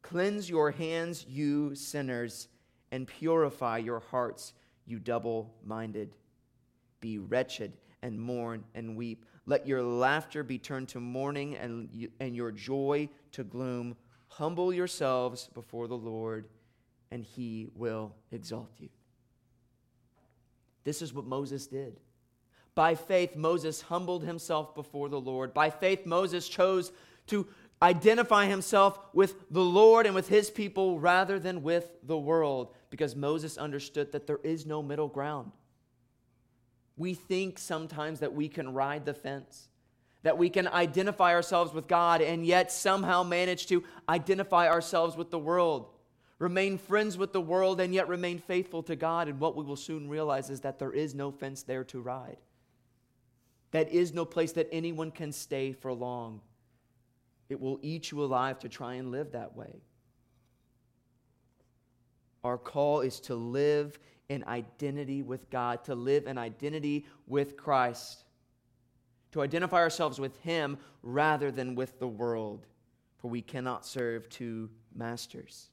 Cleanse 0.00 0.48
your 0.48 0.70
hands, 0.70 1.26
you 1.28 1.74
sinners, 1.74 2.48
and 2.90 3.06
purify 3.06 3.76
your 3.76 4.00
hearts, 4.00 4.54
you 4.86 4.98
double 4.98 5.52
minded. 5.62 6.14
Be 7.00 7.18
wretched 7.18 7.74
and 8.00 8.18
mourn 8.18 8.64
and 8.74 8.96
weep. 8.96 9.26
Let 9.44 9.66
your 9.66 9.82
laughter 9.82 10.42
be 10.42 10.56
turned 10.56 10.88
to 10.88 11.00
mourning 11.00 11.54
and, 11.54 12.08
and 12.18 12.34
your 12.34 12.50
joy 12.50 13.10
to 13.32 13.44
gloom. 13.44 13.94
Humble 14.36 14.70
yourselves 14.70 15.48
before 15.54 15.88
the 15.88 15.96
Lord, 15.96 16.46
and 17.10 17.24
he 17.24 17.68
will 17.74 18.14
exalt 18.30 18.70
you. 18.78 18.90
This 20.84 21.00
is 21.00 21.14
what 21.14 21.24
Moses 21.24 21.66
did. 21.66 21.98
By 22.74 22.96
faith, 22.96 23.34
Moses 23.34 23.80
humbled 23.80 24.24
himself 24.24 24.74
before 24.74 25.08
the 25.08 25.18
Lord. 25.18 25.54
By 25.54 25.70
faith, 25.70 26.04
Moses 26.04 26.46
chose 26.46 26.92
to 27.28 27.46
identify 27.80 28.44
himself 28.44 28.98
with 29.14 29.50
the 29.50 29.64
Lord 29.64 30.04
and 30.04 30.14
with 30.14 30.28
his 30.28 30.50
people 30.50 31.00
rather 31.00 31.38
than 31.38 31.62
with 31.62 31.90
the 32.02 32.18
world 32.18 32.74
because 32.90 33.16
Moses 33.16 33.56
understood 33.56 34.12
that 34.12 34.26
there 34.26 34.40
is 34.44 34.66
no 34.66 34.82
middle 34.82 35.08
ground. 35.08 35.52
We 36.98 37.14
think 37.14 37.58
sometimes 37.58 38.20
that 38.20 38.34
we 38.34 38.48
can 38.48 38.74
ride 38.74 39.06
the 39.06 39.14
fence, 39.14 39.68
that 40.26 40.36
we 40.36 40.50
can 40.50 40.68
identify 40.68 41.32
ourselves 41.32 41.72
with 41.72 41.88
God 41.88 42.20
and 42.20 42.44
yet 42.44 42.70
somehow 42.70 43.22
manage 43.22 43.66
to 43.68 43.82
identify 44.08 44.68
ourselves 44.68 45.16
with 45.16 45.30
the 45.30 45.38
world 45.38 45.88
remain 46.38 46.76
friends 46.78 47.16
with 47.16 47.32
the 47.32 47.40
world, 47.40 47.80
and 47.80 47.94
yet 47.94 48.08
remain 48.08 48.38
faithful 48.38 48.82
to 48.84 48.96
God. 48.96 49.28
And 49.28 49.40
what 49.40 49.56
we 49.56 49.64
will 49.64 49.76
soon 49.76 50.08
realize 50.08 50.50
is 50.50 50.60
that 50.60 50.78
there 50.78 50.92
is 50.92 51.14
no 51.14 51.30
fence 51.30 51.62
there 51.62 51.84
to 51.84 52.00
ride. 52.00 52.38
That 53.70 53.90
is 53.90 54.12
no 54.12 54.24
place 54.24 54.52
that 54.52 54.68
anyone 54.70 55.10
can 55.10 55.32
stay 55.32 55.72
for 55.72 55.92
long. 55.92 56.40
It 57.48 57.60
will 57.60 57.78
eat 57.82 58.10
you 58.10 58.22
alive 58.22 58.58
to 58.60 58.68
try 58.68 58.94
and 58.94 59.10
live 59.10 59.32
that 59.32 59.56
way. 59.56 59.80
Our 62.44 62.58
call 62.58 63.00
is 63.00 63.18
to 63.20 63.34
live 63.34 63.98
in 64.28 64.44
identity 64.44 65.22
with 65.22 65.48
God, 65.50 65.84
to 65.84 65.94
live 65.94 66.26
in 66.26 66.38
identity 66.38 67.06
with 67.26 67.56
Christ, 67.56 68.24
to 69.36 69.42
identify 69.42 69.76
ourselves 69.76 70.18
with 70.18 70.40
Him 70.40 70.78
rather 71.02 71.50
than 71.50 71.74
with 71.74 71.98
the 71.98 72.08
world, 72.08 72.66
for 73.18 73.28
we 73.28 73.42
cannot 73.42 73.84
serve 73.84 74.30
two 74.30 74.70
masters. 74.94 75.68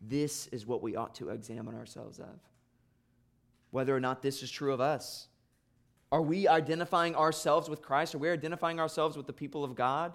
This 0.00 0.48
is 0.48 0.66
what 0.66 0.82
we 0.82 0.96
ought 0.96 1.14
to 1.16 1.28
examine 1.28 1.76
ourselves 1.76 2.18
of. 2.18 2.40
Whether 3.70 3.94
or 3.94 4.00
not 4.00 4.22
this 4.22 4.42
is 4.42 4.50
true 4.50 4.72
of 4.72 4.80
us. 4.80 5.28
Are 6.10 6.20
we 6.20 6.48
identifying 6.48 7.14
ourselves 7.14 7.70
with 7.70 7.80
Christ? 7.80 8.16
Are 8.16 8.18
we 8.18 8.28
identifying 8.28 8.80
ourselves 8.80 9.16
with 9.16 9.28
the 9.28 9.32
people 9.32 9.62
of 9.62 9.76
God? 9.76 10.12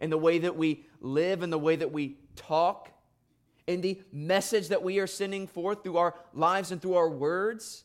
In 0.00 0.10
the 0.10 0.18
way 0.18 0.38
that 0.40 0.56
we 0.56 0.86
live, 1.00 1.44
in 1.44 1.50
the 1.50 1.58
way 1.58 1.76
that 1.76 1.92
we 1.92 2.16
talk, 2.34 2.90
in 3.68 3.80
the 3.80 4.02
message 4.12 4.68
that 4.68 4.82
we 4.82 4.98
are 4.98 5.06
sending 5.06 5.46
forth 5.46 5.84
through 5.84 5.98
our 5.98 6.16
lives 6.34 6.72
and 6.72 6.82
through 6.82 6.94
our 6.94 7.08
words? 7.08 7.84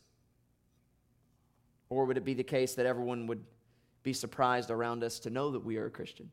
Or 1.90 2.06
would 2.06 2.18
it 2.18 2.26
be 2.26 2.34
the 2.34 2.44
case 2.44 2.74
that 2.76 2.88
everyone 2.88 3.28
would 3.28 3.44
be 4.04 4.14
surprised 4.14 4.72
around 4.72 5.04
us 5.04 5.20
to 5.20 5.30
know 5.30 5.52
that 5.52 5.64
we 5.64 5.78
are 5.78 5.86
a 5.86 5.92
Christian? 5.92 6.30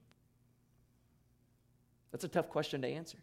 That's 2.12 2.24
a 2.24 2.28
tough 2.28 2.48
question 2.48 2.82
to 2.82 2.88
answer. 2.88 3.18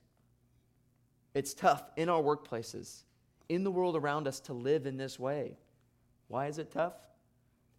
It's 1.34 1.53
tough 1.53 1.84
in 1.97 2.08
our 2.10 2.21
workplaces, 2.21 3.03
in 3.49 3.63
the 3.63 3.71
world 3.71 3.95
around 3.95 4.27
us 4.27 4.39
to 4.41 4.53
live 4.53 4.86
in 4.86 4.97
this 4.97 5.19
way. 5.19 5.58
Why 6.27 6.47
is 6.47 6.58
it 6.58 6.71
tough? 6.71 6.93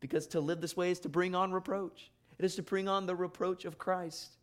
Because 0.00 0.26
to 0.28 0.40
live 0.40 0.60
this 0.60 0.76
way 0.76 0.90
is 0.90 1.00
to 1.00 1.08
bring 1.08 1.34
on 1.34 1.52
reproach. 1.52 2.10
It 2.38 2.44
is 2.44 2.56
to 2.56 2.62
bring 2.62 2.88
on 2.88 3.06
the 3.06 3.16
reproach 3.16 3.64
of 3.64 3.78
Christ. 3.78 4.36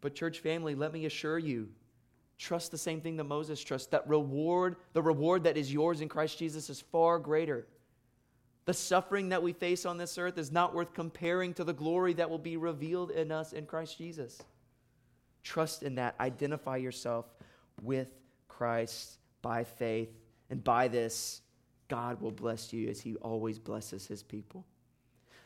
But, 0.00 0.14
church 0.14 0.38
family, 0.38 0.74
let 0.74 0.92
me 0.92 1.06
assure 1.06 1.38
you 1.38 1.68
trust 2.38 2.70
the 2.70 2.78
same 2.78 3.00
thing 3.00 3.16
that 3.16 3.24
Moses 3.24 3.62
trusts 3.62 3.88
that 3.88 4.08
reward, 4.08 4.76
the 4.92 5.02
reward 5.02 5.42
that 5.42 5.56
is 5.56 5.72
yours 5.72 6.00
in 6.00 6.08
Christ 6.08 6.38
Jesus 6.38 6.70
is 6.70 6.80
far 6.80 7.18
greater. 7.18 7.66
The 8.68 8.74
suffering 8.74 9.30
that 9.30 9.42
we 9.42 9.54
face 9.54 9.86
on 9.86 9.96
this 9.96 10.18
earth 10.18 10.36
is 10.36 10.52
not 10.52 10.74
worth 10.74 10.92
comparing 10.92 11.54
to 11.54 11.64
the 11.64 11.72
glory 11.72 12.12
that 12.12 12.28
will 12.28 12.36
be 12.36 12.58
revealed 12.58 13.10
in 13.10 13.32
us 13.32 13.54
in 13.54 13.64
Christ 13.64 13.96
Jesus. 13.96 14.42
Trust 15.42 15.82
in 15.82 15.94
that. 15.94 16.14
Identify 16.20 16.76
yourself 16.76 17.24
with 17.80 18.12
Christ 18.46 19.20
by 19.40 19.64
faith. 19.64 20.10
And 20.50 20.62
by 20.62 20.86
this, 20.86 21.40
God 21.88 22.20
will 22.20 22.30
bless 22.30 22.70
you 22.70 22.90
as 22.90 23.00
he 23.00 23.16
always 23.16 23.58
blesses 23.58 24.06
his 24.06 24.22
people. 24.22 24.66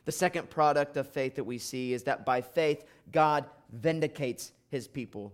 The 0.05 0.11
second 0.11 0.51
product 0.51 0.97
of 0.97 1.09
faith 1.09 1.37
that 1.37 1.45
we 1.45 1.59
see 1.59 1.93
is 1.93 2.03
that 2.03 2.27
by 2.27 2.41
faith, 2.41 2.85
God 3.13 3.45
vindicates 3.71 4.51
his 4.69 4.89
people. 4.89 5.33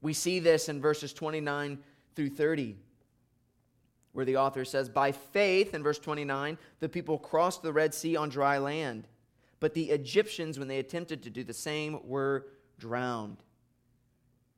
We 0.00 0.14
see 0.14 0.38
this 0.38 0.70
in 0.70 0.80
verses 0.80 1.12
29 1.12 1.80
through 2.16 2.30
30, 2.30 2.76
where 4.20 4.26
the 4.26 4.36
author 4.36 4.66
says, 4.66 4.90
By 4.90 5.12
faith, 5.12 5.72
in 5.72 5.82
verse 5.82 5.98
29, 5.98 6.58
the 6.80 6.90
people 6.90 7.16
crossed 7.16 7.62
the 7.62 7.72
Red 7.72 7.94
Sea 7.94 8.16
on 8.16 8.28
dry 8.28 8.58
land. 8.58 9.08
But 9.60 9.72
the 9.72 9.88
Egyptians, 9.90 10.58
when 10.58 10.68
they 10.68 10.78
attempted 10.78 11.22
to 11.22 11.30
do 11.30 11.42
the 11.42 11.54
same, 11.54 12.06
were 12.06 12.46
drowned 12.78 13.38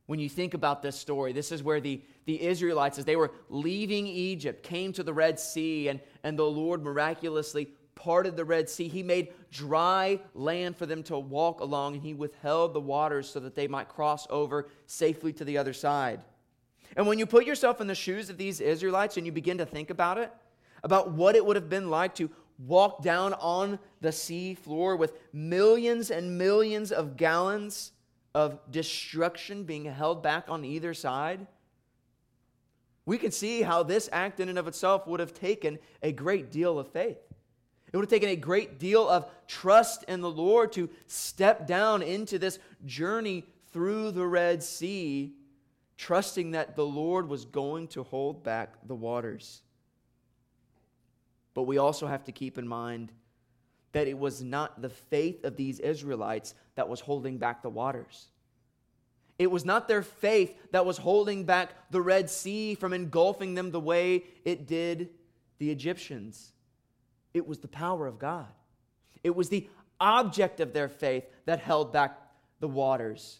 when 0.06 0.18
you 0.18 0.28
think 0.28 0.52
about 0.52 0.82
this 0.82 0.98
story. 0.98 1.32
This 1.32 1.52
is 1.52 1.62
where 1.62 1.80
the, 1.80 2.02
the 2.24 2.42
Israelites, 2.42 2.98
as 2.98 3.04
they 3.04 3.14
were 3.14 3.30
leaving 3.48 4.08
Egypt, 4.08 4.64
came 4.64 4.92
to 4.94 5.04
the 5.04 5.12
Red 5.12 5.38
Sea, 5.38 5.86
and, 5.86 6.00
and 6.24 6.36
the 6.36 6.42
Lord 6.42 6.82
miraculously 6.82 7.68
parted 7.94 8.36
the 8.36 8.44
Red 8.44 8.68
Sea. 8.68 8.88
He 8.88 9.04
made 9.04 9.28
dry 9.52 10.18
land 10.34 10.76
for 10.76 10.86
them 10.86 11.04
to 11.04 11.16
walk 11.20 11.60
along, 11.60 11.94
and 11.94 12.02
He 12.02 12.14
withheld 12.14 12.74
the 12.74 12.80
waters 12.80 13.30
so 13.30 13.38
that 13.38 13.54
they 13.54 13.68
might 13.68 13.88
cross 13.88 14.26
over 14.28 14.68
safely 14.86 15.32
to 15.34 15.44
the 15.44 15.56
other 15.56 15.72
side. 15.72 16.20
And 16.96 17.06
when 17.06 17.18
you 17.18 17.26
put 17.26 17.46
yourself 17.46 17.80
in 17.80 17.86
the 17.86 17.94
shoes 17.94 18.28
of 18.30 18.38
these 18.38 18.60
Israelites 18.60 19.16
and 19.16 19.26
you 19.26 19.32
begin 19.32 19.58
to 19.58 19.66
think 19.66 19.90
about 19.90 20.18
it, 20.18 20.32
about 20.82 21.12
what 21.12 21.36
it 21.36 21.44
would 21.44 21.56
have 21.56 21.68
been 21.68 21.90
like 21.90 22.14
to 22.16 22.30
walk 22.58 23.02
down 23.02 23.32
on 23.34 23.78
the 24.00 24.12
sea 24.12 24.54
floor 24.54 24.96
with 24.96 25.18
millions 25.32 26.10
and 26.10 26.38
millions 26.38 26.92
of 26.92 27.16
gallons 27.16 27.92
of 28.34 28.58
destruction 28.70 29.64
being 29.64 29.84
held 29.84 30.22
back 30.22 30.44
on 30.48 30.64
either 30.64 30.94
side, 30.94 31.46
we 33.04 33.18
can 33.18 33.32
see 33.32 33.62
how 33.62 33.82
this 33.82 34.08
act 34.12 34.38
in 34.38 34.48
and 34.48 34.58
of 34.58 34.68
itself 34.68 35.06
would 35.06 35.20
have 35.20 35.34
taken 35.34 35.78
a 36.02 36.12
great 36.12 36.50
deal 36.50 36.78
of 36.78 36.88
faith. 36.88 37.18
It 37.92 37.96
would 37.96 38.04
have 38.04 38.10
taken 38.10 38.30
a 38.30 38.36
great 38.36 38.78
deal 38.78 39.08
of 39.08 39.30
trust 39.46 40.04
in 40.04 40.20
the 40.20 40.30
Lord 40.30 40.72
to 40.72 40.88
step 41.06 41.66
down 41.66 42.00
into 42.00 42.38
this 42.38 42.58
journey 42.86 43.44
through 43.72 44.12
the 44.12 44.26
Red 44.26 44.62
Sea, 44.62 45.34
trusting 46.02 46.50
that 46.50 46.74
the 46.74 46.84
Lord 46.84 47.28
was 47.28 47.44
going 47.44 47.86
to 47.86 48.02
hold 48.02 48.42
back 48.42 48.74
the 48.88 48.94
waters. 48.94 49.62
But 51.54 51.62
we 51.62 51.78
also 51.78 52.08
have 52.08 52.24
to 52.24 52.32
keep 52.32 52.58
in 52.58 52.66
mind 52.66 53.12
that 53.92 54.08
it 54.08 54.18
was 54.18 54.42
not 54.42 54.82
the 54.82 54.88
faith 54.88 55.44
of 55.44 55.54
these 55.54 55.78
Israelites 55.78 56.56
that 56.74 56.88
was 56.88 56.98
holding 56.98 57.38
back 57.38 57.62
the 57.62 57.70
waters. 57.70 58.26
It 59.38 59.48
was 59.48 59.64
not 59.64 59.86
their 59.86 60.02
faith 60.02 60.52
that 60.72 60.84
was 60.84 60.98
holding 60.98 61.44
back 61.44 61.70
the 61.92 62.02
Red 62.02 62.28
Sea 62.28 62.74
from 62.74 62.92
engulfing 62.92 63.54
them 63.54 63.70
the 63.70 63.78
way 63.78 64.24
it 64.44 64.66
did 64.66 65.10
the 65.58 65.70
Egyptians, 65.70 66.50
it 67.32 67.46
was 67.46 67.60
the 67.60 67.68
power 67.68 68.08
of 68.08 68.18
God. 68.18 68.48
It 69.22 69.36
was 69.36 69.50
the 69.50 69.70
object 70.00 70.58
of 70.58 70.72
their 70.72 70.88
faith 70.88 71.22
that 71.44 71.60
held 71.60 71.92
back 71.92 72.18
the 72.58 72.66
waters. 72.66 73.38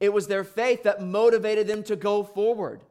It 0.00 0.12
was 0.12 0.26
their 0.26 0.44
faith 0.44 0.82
that 0.84 1.02
motivated 1.02 1.66
them 1.66 1.82
to 1.84 1.96
go 1.96 2.22
forward, 2.22 2.82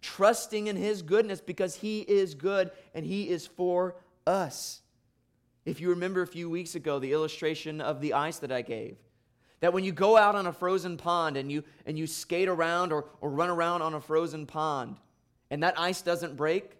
trusting 0.00 0.66
in 0.66 0.76
His 0.76 1.02
goodness 1.02 1.40
because 1.40 1.76
He 1.76 2.00
is 2.00 2.34
good 2.34 2.70
and 2.94 3.04
He 3.04 3.28
is 3.28 3.46
for 3.46 3.96
us. 4.26 4.80
If 5.64 5.80
you 5.80 5.90
remember 5.90 6.22
a 6.22 6.26
few 6.26 6.50
weeks 6.50 6.74
ago, 6.74 6.98
the 6.98 7.12
illustration 7.12 7.80
of 7.80 8.00
the 8.00 8.14
ice 8.14 8.38
that 8.38 8.52
I 8.52 8.62
gave, 8.62 8.96
that 9.60 9.72
when 9.72 9.84
you 9.84 9.92
go 9.92 10.16
out 10.16 10.34
on 10.34 10.46
a 10.46 10.52
frozen 10.52 10.96
pond 10.96 11.36
and 11.36 11.50
you, 11.50 11.62
and 11.86 11.96
you 11.96 12.06
skate 12.06 12.48
around 12.48 12.92
or, 12.92 13.06
or 13.20 13.30
run 13.30 13.48
around 13.48 13.82
on 13.82 13.94
a 13.94 14.00
frozen 14.00 14.44
pond 14.44 14.96
and 15.50 15.62
that 15.62 15.78
ice 15.78 16.02
doesn't 16.02 16.36
break, 16.36 16.78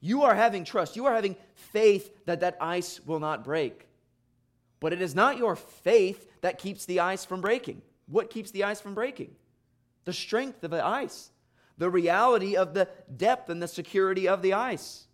you 0.00 0.24
are 0.24 0.34
having 0.34 0.64
trust. 0.64 0.94
You 0.94 1.06
are 1.06 1.14
having 1.14 1.36
faith 1.54 2.26
that 2.26 2.40
that 2.40 2.58
ice 2.60 3.00
will 3.06 3.18
not 3.18 3.44
break. 3.44 3.86
But 4.78 4.92
it 4.92 5.00
is 5.00 5.14
not 5.14 5.38
your 5.38 5.56
faith 5.56 6.30
that 6.42 6.58
keeps 6.58 6.84
the 6.84 7.00
ice 7.00 7.24
from 7.24 7.40
breaking. 7.40 7.80
What 8.08 8.30
keeps 8.30 8.50
the 8.50 8.64
ice 8.64 8.80
from 8.80 8.94
breaking? 8.94 9.34
The 10.04 10.12
strength 10.12 10.62
of 10.62 10.70
the 10.70 10.84
ice, 10.84 11.30
the 11.78 11.90
reality 11.90 12.56
of 12.56 12.74
the 12.74 12.88
depth 13.16 13.50
and 13.50 13.62
the 13.62 13.68
security 13.68 14.28
of 14.28 14.42
the 14.42 14.54
ice. 14.54 15.06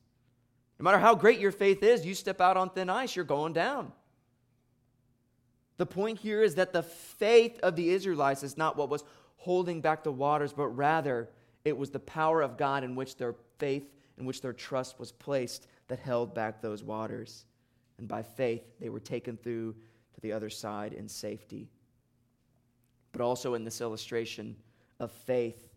No 0.78 0.84
matter 0.84 0.98
how 0.98 1.14
great 1.14 1.40
your 1.40 1.52
faith 1.52 1.82
is, 1.82 2.04
you 2.04 2.14
step 2.14 2.40
out 2.40 2.56
on 2.56 2.70
thin 2.70 2.90
ice, 2.90 3.16
you're 3.16 3.24
going 3.24 3.52
down. 3.52 3.92
The 5.78 5.86
point 5.86 6.18
here 6.18 6.42
is 6.42 6.56
that 6.56 6.72
the 6.72 6.82
faith 6.82 7.58
of 7.62 7.76
the 7.76 7.90
Israelites 7.90 8.42
is 8.42 8.58
not 8.58 8.76
what 8.76 8.90
was 8.90 9.04
holding 9.36 9.80
back 9.80 10.04
the 10.04 10.12
waters, 10.12 10.52
but 10.52 10.68
rather 10.68 11.28
it 11.64 11.76
was 11.76 11.90
the 11.90 11.98
power 11.98 12.42
of 12.42 12.56
God 12.56 12.84
in 12.84 12.94
which 12.94 13.16
their 13.16 13.34
faith, 13.58 13.88
in 14.18 14.24
which 14.24 14.42
their 14.42 14.52
trust 14.52 14.98
was 14.98 15.12
placed, 15.12 15.66
that 15.88 15.98
held 15.98 16.34
back 16.34 16.60
those 16.60 16.82
waters. 16.82 17.44
And 17.98 18.06
by 18.06 18.22
faith, 18.22 18.62
they 18.80 18.88
were 18.88 19.00
taken 19.00 19.36
through 19.36 19.72
to 20.14 20.20
the 20.20 20.32
other 20.32 20.50
side 20.50 20.92
in 20.92 21.08
safety. 21.08 21.68
But 23.12 23.20
also 23.20 23.54
in 23.54 23.64
this 23.64 23.80
illustration 23.80 24.56
of 24.98 25.12
faith 25.12 25.68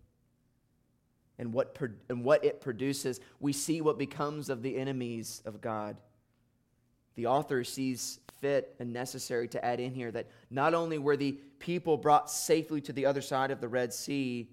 and 1.38 1.54
what, 1.54 1.78
and 2.10 2.24
what 2.24 2.44
it 2.46 2.62
produces, 2.62 3.20
we 3.40 3.54
see 3.54 3.82
what 3.82 3.98
becomes 3.98 4.50
of 4.50 4.62
the 4.62 4.78
enemies 4.78 5.42
of 5.46 5.62
God. 5.62 5.98
The 7.16 7.28
author 7.28 7.64
sees 7.64 8.20
fit 8.42 8.76
and 8.80 8.94
necessary 8.94 9.48
to 9.50 9.64
add 9.64 9.80
in 9.80 9.94
here 9.94 10.12
that 10.12 10.28
not 10.50 10.74
only 10.74 10.98
were 10.98 11.18
the 11.18 11.34
people 11.60 11.98
brought 11.98 12.30
safely 12.30 12.82
to 12.82 12.94
the 12.94 13.06
other 13.06 13.22
side 13.22 13.52
of 13.52 13.62
the 13.62 13.68
Red 13.68 13.94
Sea, 13.94 14.50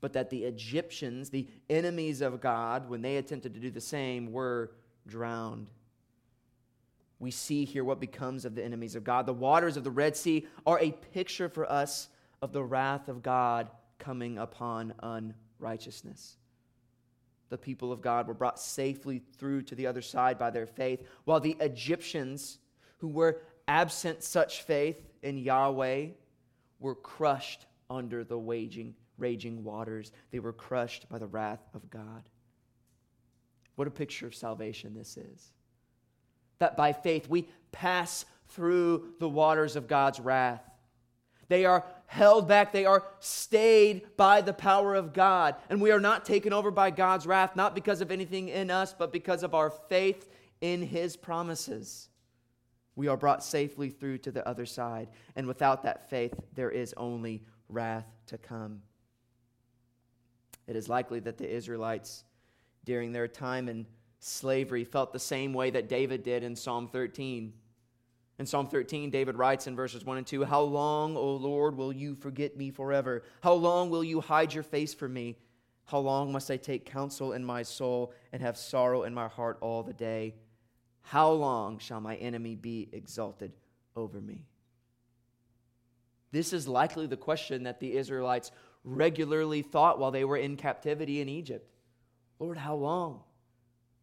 but 0.00 0.12
that 0.12 0.30
the 0.30 0.44
Egyptians, 0.44 1.30
the 1.30 1.48
enemies 1.70 2.20
of 2.20 2.40
God, 2.40 2.88
when 2.88 3.02
they 3.02 3.16
attempted 3.16 3.54
to 3.54 3.60
do 3.60 3.70
the 3.70 3.80
same, 3.80 4.32
were 4.32 4.72
drowned. 5.06 5.68
We 7.22 7.30
see 7.30 7.64
here 7.64 7.84
what 7.84 8.00
becomes 8.00 8.44
of 8.44 8.56
the 8.56 8.64
enemies 8.64 8.96
of 8.96 9.04
God. 9.04 9.26
The 9.26 9.32
waters 9.32 9.76
of 9.76 9.84
the 9.84 9.92
Red 9.92 10.16
Sea 10.16 10.44
are 10.66 10.80
a 10.80 10.90
picture 10.90 11.48
for 11.48 11.70
us 11.70 12.08
of 12.42 12.52
the 12.52 12.64
wrath 12.64 13.08
of 13.08 13.22
God 13.22 13.70
coming 14.00 14.38
upon 14.38 14.92
unrighteousness. 15.04 16.36
The 17.48 17.58
people 17.58 17.92
of 17.92 18.02
God 18.02 18.26
were 18.26 18.34
brought 18.34 18.58
safely 18.58 19.22
through 19.38 19.62
to 19.62 19.76
the 19.76 19.86
other 19.86 20.02
side 20.02 20.36
by 20.36 20.50
their 20.50 20.66
faith, 20.66 21.06
while 21.24 21.38
the 21.38 21.56
Egyptians, 21.60 22.58
who 22.98 23.06
were 23.06 23.40
absent 23.68 24.24
such 24.24 24.62
faith 24.62 25.00
in 25.22 25.38
Yahweh, 25.38 26.08
were 26.80 26.96
crushed 26.96 27.66
under 27.88 28.24
the 28.24 28.38
waging 28.38 28.96
raging 29.16 29.62
waters. 29.62 30.10
They 30.32 30.40
were 30.40 30.52
crushed 30.52 31.08
by 31.08 31.18
the 31.18 31.28
wrath 31.28 31.62
of 31.72 31.88
God. 31.88 32.28
What 33.76 33.86
a 33.86 33.92
picture 33.92 34.26
of 34.26 34.34
salvation 34.34 34.92
this 34.92 35.16
is. 35.16 35.52
That 36.62 36.76
by 36.76 36.92
faith 36.92 37.28
we 37.28 37.48
pass 37.72 38.24
through 38.50 39.14
the 39.18 39.28
waters 39.28 39.74
of 39.74 39.88
God's 39.88 40.20
wrath. 40.20 40.62
They 41.48 41.64
are 41.64 41.84
held 42.06 42.46
back, 42.46 42.72
they 42.72 42.86
are 42.86 43.02
stayed 43.18 44.16
by 44.16 44.42
the 44.42 44.52
power 44.52 44.94
of 44.94 45.12
God. 45.12 45.56
And 45.68 45.80
we 45.80 45.90
are 45.90 45.98
not 45.98 46.24
taken 46.24 46.52
over 46.52 46.70
by 46.70 46.92
God's 46.92 47.26
wrath, 47.26 47.56
not 47.56 47.74
because 47.74 48.00
of 48.00 48.12
anything 48.12 48.48
in 48.48 48.70
us, 48.70 48.94
but 48.96 49.12
because 49.12 49.42
of 49.42 49.56
our 49.56 49.70
faith 49.70 50.30
in 50.60 50.82
His 50.82 51.16
promises. 51.16 52.08
We 52.94 53.08
are 53.08 53.16
brought 53.16 53.42
safely 53.42 53.90
through 53.90 54.18
to 54.18 54.30
the 54.30 54.46
other 54.48 54.64
side. 54.64 55.08
And 55.34 55.48
without 55.48 55.82
that 55.82 56.08
faith, 56.08 56.32
there 56.54 56.70
is 56.70 56.94
only 56.96 57.42
wrath 57.68 58.06
to 58.26 58.38
come. 58.38 58.82
It 60.68 60.76
is 60.76 60.88
likely 60.88 61.18
that 61.18 61.38
the 61.38 61.52
Israelites, 61.52 62.22
during 62.84 63.10
their 63.10 63.26
time 63.26 63.68
in 63.68 63.84
slavery, 64.24 64.84
felt 64.84 65.12
the 65.12 65.18
same 65.18 65.52
way 65.52 65.70
that 65.70 65.88
David 65.88 66.22
did 66.22 66.44
in 66.44 66.54
Psalm 66.54 66.88
13. 66.88 67.52
In 68.38 68.46
Psalm 68.46 68.68
13, 68.68 69.10
David 69.10 69.36
writes 69.36 69.66
in 69.66 69.74
verses 69.74 70.04
1 70.04 70.18
and 70.18 70.26
2 70.26 70.44
How 70.44 70.62
long, 70.62 71.16
O 71.16 71.34
Lord, 71.34 71.76
will 71.76 71.92
you 71.92 72.14
forget 72.14 72.56
me 72.56 72.70
forever? 72.70 73.24
How 73.42 73.54
long 73.54 73.90
will 73.90 74.04
you 74.04 74.20
hide 74.20 74.54
your 74.54 74.62
face 74.62 74.94
from 74.94 75.12
me? 75.12 75.38
How 75.86 75.98
long 75.98 76.30
must 76.30 76.50
I 76.50 76.56
take 76.56 76.86
counsel 76.86 77.32
in 77.32 77.44
my 77.44 77.64
soul 77.64 78.12
and 78.32 78.40
have 78.40 78.56
sorrow 78.56 79.02
in 79.02 79.12
my 79.12 79.26
heart 79.26 79.58
all 79.60 79.82
the 79.82 79.92
day? 79.92 80.34
How 81.02 81.30
long 81.32 81.78
shall 81.78 82.00
my 82.00 82.14
enemy 82.16 82.54
be 82.54 82.88
exalted 82.92 83.52
over 83.96 84.20
me? 84.20 84.46
This 86.30 86.52
is 86.52 86.68
likely 86.68 87.08
the 87.08 87.16
question 87.16 87.64
that 87.64 87.80
the 87.80 87.96
Israelites 87.96 88.52
regularly 88.84 89.62
thought 89.62 89.98
while 89.98 90.12
they 90.12 90.24
were 90.24 90.36
in 90.36 90.56
captivity 90.56 91.20
in 91.20 91.28
Egypt 91.28 91.68
Lord, 92.38 92.58
how 92.58 92.74
long? 92.74 93.22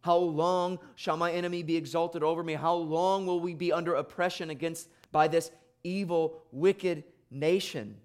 How 0.01 0.17
long 0.17 0.79
shall 0.95 1.17
my 1.17 1.31
enemy 1.31 1.63
be 1.63 1.75
exalted 1.75 2.23
over 2.23 2.43
me? 2.43 2.53
How 2.53 2.75
long 2.75 3.25
will 3.25 3.39
we 3.39 3.53
be 3.53 3.73
under 3.73 3.95
oppression 3.95 4.49
against 4.49 4.89
by 5.11 5.27
this 5.27 5.51
evil, 5.83 6.41
wicked 6.51 7.03
nation? 7.29 7.97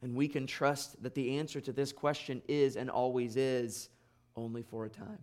And 0.00 0.16
we 0.16 0.28
can 0.28 0.46
trust 0.46 1.02
that 1.02 1.14
the 1.14 1.38
answer 1.38 1.60
to 1.60 1.72
this 1.72 1.92
question 1.92 2.42
is 2.48 2.76
and 2.76 2.90
always 2.90 3.36
is 3.36 3.88
only 4.34 4.62
for 4.62 4.84
a 4.84 4.88
time. 4.88 5.18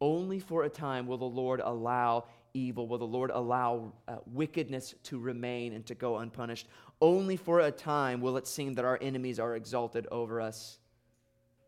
Only 0.00 0.38
for 0.38 0.64
a 0.64 0.68
time 0.68 1.06
will 1.06 1.18
the 1.18 1.24
Lord 1.24 1.60
allow 1.64 2.24
evil, 2.52 2.86
will 2.86 2.98
the 2.98 3.06
Lord 3.06 3.30
allow 3.30 3.92
uh, 4.06 4.16
wickedness 4.26 4.94
to 5.04 5.18
remain 5.18 5.72
and 5.72 5.84
to 5.86 5.94
go 5.94 6.18
unpunished. 6.18 6.68
Only 7.00 7.36
for 7.36 7.60
a 7.60 7.70
time 7.70 8.20
will 8.20 8.36
it 8.36 8.46
seem 8.46 8.74
that 8.74 8.84
our 8.84 8.98
enemies 9.02 9.40
are 9.40 9.56
exalted 9.56 10.06
over 10.12 10.40
us. 10.40 10.78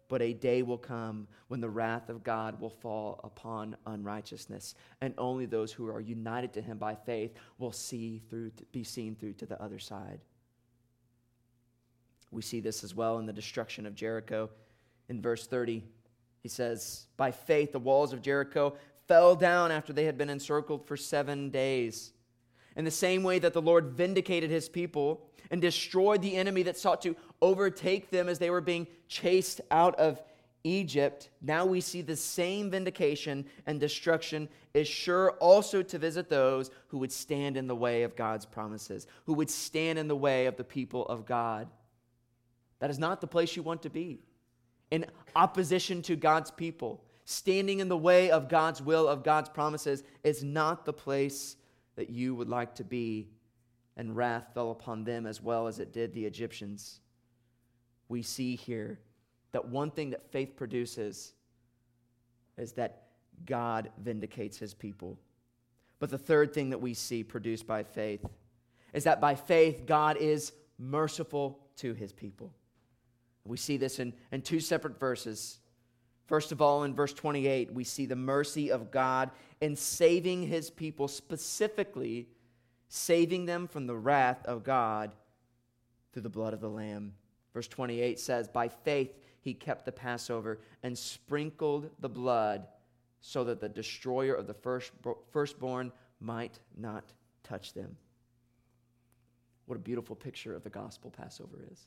But 0.08 0.22
a 0.22 0.32
day 0.32 0.62
will 0.62 0.78
come 0.78 1.26
when 1.48 1.60
the 1.60 1.68
wrath 1.68 2.08
of 2.08 2.22
God 2.22 2.60
will 2.60 2.70
fall 2.70 3.20
upon 3.24 3.76
unrighteousness, 3.86 4.74
and 5.00 5.14
only 5.18 5.46
those 5.46 5.72
who 5.72 5.88
are 5.88 6.00
united 6.00 6.52
to 6.54 6.62
him 6.62 6.78
by 6.78 6.94
faith 6.94 7.34
will 7.58 7.72
see 7.72 8.22
through 8.30 8.50
to, 8.50 8.64
be 8.66 8.84
seen 8.84 9.16
through 9.16 9.34
to 9.34 9.46
the 9.46 9.60
other 9.60 9.78
side. 9.78 10.20
We 12.30 12.42
see 12.42 12.60
this 12.60 12.84
as 12.84 12.94
well 12.94 13.18
in 13.18 13.26
the 13.26 13.32
destruction 13.32 13.86
of 13.86 13.94
Jericho. 13.94 14.50
In 15.08 15.20
verse 15.20 15.46
30, 15.46 15.82
he 16.42 16.48
says, 16.48 17.06
By 17.16 17.30
faith, 17.30 17.72
the 17.72 17.78
walls 17.78 18.12
of 18.12 18.22
Jericho 18.22 18.76
fell 19.08 19.34
down 19.34 19.70
after 19.70 19.92
they 19.92 20.04
had 20.04 20.18
been 20.18 20.30
encircled 20.30 20.86
for 20.86 20.96
seven 20.96 21.50
days. 21.50 22.12
In 22.76 22.84
the 22.84 22.90
same 22.90 23.22
way 23.22 23.38
that 23.38 23.54
the 23.54 23.62
Lord 23.62 23.92
vindicated 23.92 24.50
his 24.50 24.68
people 24.68 25.26
and 25.50 25.60
destroyed 25.62 26.22
the 26.22 26.36
enemy 26.36 26.62
that 26.64 26.76
sought 26.76 27.02
to 27.02 27.16
overtake 27.40 28.10
them 28.10 28.28
as 28.28 28.38
they 28.38 28.50
were 28.50 28.60
being 28.60 28.86
chased 29.08 29.60
out 29.70 29.94
of 29.96 30.20
Egypt, 30.64 31.30
now 31.40 31.64
we 31.64 31.80
see 31.80 32.02
the 32.02 32.16
same 32.16 32.70
vindication 32.70 33.46
and 33.66 33.78
destruction 33.78 34.48
is 34.74 34.88
sure 34.88 35.32
also 35.32 35.82
to 35.82 35.98
visit 35.98 36.28
those 36.28 36.70
who 36.88 36.98
would 36.98 37.12
stand 37.12 37.56
in 37.56 37.68
the 37.68 37.76
way 37.76 38.02
of 38.02 38.16
God's 38.16 38.44
promises, 38.44 39.06
who 39.24 39.34
would 39.34 39.48
stand 39.48 39.98
in 39.98 40.08
the 40.08 40.16
way 40.16 40.46
of 40.46 40.56
the 40.56 40.64
people 40.64 41.06
of 41.06 41.24
God. 41.24 41.68
That 42.80 42.90
is 42.90 42.98
not 42.98 43.20
the 43.20 43.26
place 43.26 43.54
you 43.56 43.62
want 43.62 43.82
to 43.82 43.90
be. 43.90 44.18
In 44.90 45.06
opposition 45.34 46.02
to 46.02 46.16
God's 46.16 46.50
people, 46.50 47.04
standing 47.24 47.78
in 47.78 47.88
the 47.88 47.96
way 47.96 48.30
of 48.30 48.48
God's 48.48 48.82
will, 48.82 49.08
of 49.08 49.22
God's 49.22 49.48
promises, 49.48 50.02
is 50.24 50.42
not 50.42 50.84
the 50.84 50.92
place 50.92 51.56
that 51.96 52.10
you 52.10 52.34
would 52.34 52.48
like 52.48 52.74
to 52.76 52.84
be. 52.84 53.28
And 53.96 54.14
wrath 54.14 54.48
fell 54.52 54.70
upon 54.70 55.04
them 55.04 55.26
as 55.26 55.42
well 55.42 55.66
as 55.66 55.78
it 55.78 55.92
did 55.92 56.12
the 56.12 56.26
Egyptians. 56.26 57.00
We 58.08 58.22
see 58.22 58.56
here 58.56 59.00
that 59.52 59.68
one 59.68 59.90
thing 59.90 60.10
that 60.10 60.30
faith 60.30 60.54
produces 60.54 61.32
is 62.58 62.72
that 62.72 63.04
God 63.44 63.90
vindicates 64.02 64.58
his 64.58 64.74
people. 64.74 65.18
But 65.98 66.10
the 66.10 66.18
third 66.18 66.52
thing 66.52 66.70
that 66.70 66.80
we 66.80 66.94
see 66.94 67.24
produced 67.24 67.66
by 67.66 67.82
faith 67.82 68.24
is 68.92 69.04
that 69.04 69.20
by 69.20 69.34
faith, 69.34 69.86
God 69.86 70.16
is 70.18 70.52
merciful 70.78 71.58
to 71.76 71.94
his 71.94 72.12
people. 72.12 72.52
We 73.44 73.56
see 73.56 73.76
this 73.76 73.98
in, 73.98 74.12
in 74.32 74.42
two 74.42 74.60
separate 74.60 74.98
verses. 74.98 75.58
First 76.26 76.50
of 76.50 76.60
all, 76.60 76.82
in 76.84 76.94
verse 76.94 77.12
28, 77.12 77.72
we 77.72 77.84
see 77.84 78.06
the 78.06 78.16
mercy 78.16 78.70
of 78.70 78.90
God 78.90 79.30
in 79.60 79.76
saving 79.76 80.46
his 80.46 80.70
people, 80.70 81.08
specifically 81.08 82.28
saving 82.88 83.46
them 83.46 83.68
from 83.68 83.86
the 83.86 83.96
wrath 83.96 84.44
of 84.44 84.64
God 84.64 85.12
through 86.12 86.22
the 86.22 86.28
blood 86.28 86.52
of 86.52 86.60
the 86.60 86.68
Lamb. 86.68 87.14
Verse 87.54 87.68
28 87.68 88.18
says, 88.18 88.48
By 88.48 88.68
faith 88.68 89.16
he 89.40 89.54
kept 89.54 89.84
the 89.84 89.92
Passover 89.92 90.58
and 90.82 90.96
sprinkled 90.98 91.90
the 92.00 92.08
blood 92.08 92.66
so 93.20 93.44
that 93.44 93.60
the 93.60 93.68
destroyer 93.68 94.34
of 94.34 94.46
the 94.46 94.54
first, 94.54 94.92
firstborn 95.30 95.92
might 96.20 96.58
not 96.76 97.04
touch 97.44 97.72
them. 97.72 97.96
What 99.66 99.76
a 99.76 99.80
beautiful 99.80 100.16
picture 100.16 100.54
of 100.54 100.64
the 100.64 100.70
gospel 100.70 101.10
Passover 101.10 101.64
is. 101.70 101.86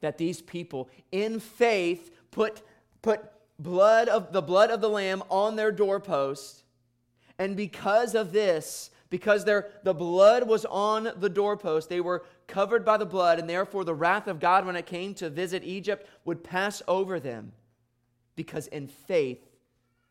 That 0.00 0.18
these 0.18 0.40
people, 0.40 0.88
in 1.12 1.40
faith, 1.40 2.10
put, 2.30 2.62
put 3.02 3.30
blood 3.58 4.08
of 4.08 4.32
the 4.32 4.42
blood 4.42 4.70
of 4.70 4.80
the 4.80 4.88
lamb 4.88 5.22
on 5.28 5.56
their 5.56 5.72
doorpost, 5.72 6.64
and 7.38 7.56
because 7.56 8.14
of 8.14 8.32
this, 8.32 8.90
because 9.08 9.44
their, 9.44 9.70
the 9.82 9.94
blood 9.94 10.46
was 10.46 10.64
on 10.66 11.10
the 11.16 11.28
doorpost, 11.28 11.88
they 11.88 12.00
were 12.00 12.24
covered 12.46 12.84
by 12.84 12.96
the 12.96 13.06
blood, 13.06 13.38
and 13.38 13.48
therefore 13.48 13.84
the 13.84 13.94
wrath 13.94 14.28
of 14.28 14.40
God, 14.40 14.64
when 14.64 14.76
it 14.76 14.86
came 14.86 15.14
to 15.14 15.28
visit 15.30 15.64
Egypt, 15.64 16.06
would 16.24 16.44
pass 16.44 16.82
over 16.86 17.18
them. 17.18 17.52
Because 18.36 18.68
in 18.68 18.86
faith, 18.86 19.40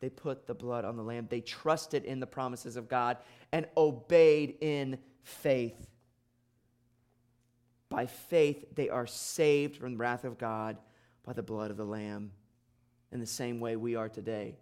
they 0.00 0.08
put 0.08 0.46
the 0.46 0.54
blood 0.54 0.84
on 0.84 0.96
the 0.96 1.02
lamb. 1.02 1.26
They 1.28 1.40
trusted 1.40 2.04
in 2.04 2.20
the 2.20 2.26
promises 2.26 2.76
of 2.76 2.88
God 2.88 3.18
and 3.52 3.66
obeyed 3.76 4.56
in 4.60 4.98
faith. 5.22 5.86
By 7.90 8.06
faith, 8.06 8.64
they 8.74 8.88
are 8.88 9.06
saved 9.06 9.76
from 9.76 9.92
the 9.92 9.98
wrath 9.98 10.24
of 10.24 10.38
God 10.38 10.78
by 11.24 11.32
the 11.32 11.42
blood 11.42 11.70
of 11.70 11.76
the 11.76 11.84
Lamb. 11.84 12.30
In 13.12 13.20
the 13.20 13.26
same 13.26 13.60
way, 13.60 13.76
we 13.76 13.96
are 13.96 14.08
today. 14.08 14.56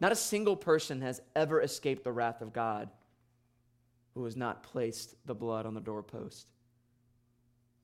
Not 0.00 0.12
a 0.12 0.16
single 0.16 0.56
person 0.56 1.00
has 1.00 1.22
ever 1.36 1.62
escaped 1.62 2.02
the 2.02 2.12
wrath 2.12 2.42
of 2.42 2.52
God 2.52 2.90
who 4.14 4.24
has 4.24 4.36
not 4.36 4.64
placed 4.64 5.14
the 5.26 5.34
blood 5.34 5.64
on 5.64 5.74
the 5.74 5.80
doorpost. 5.80 6.48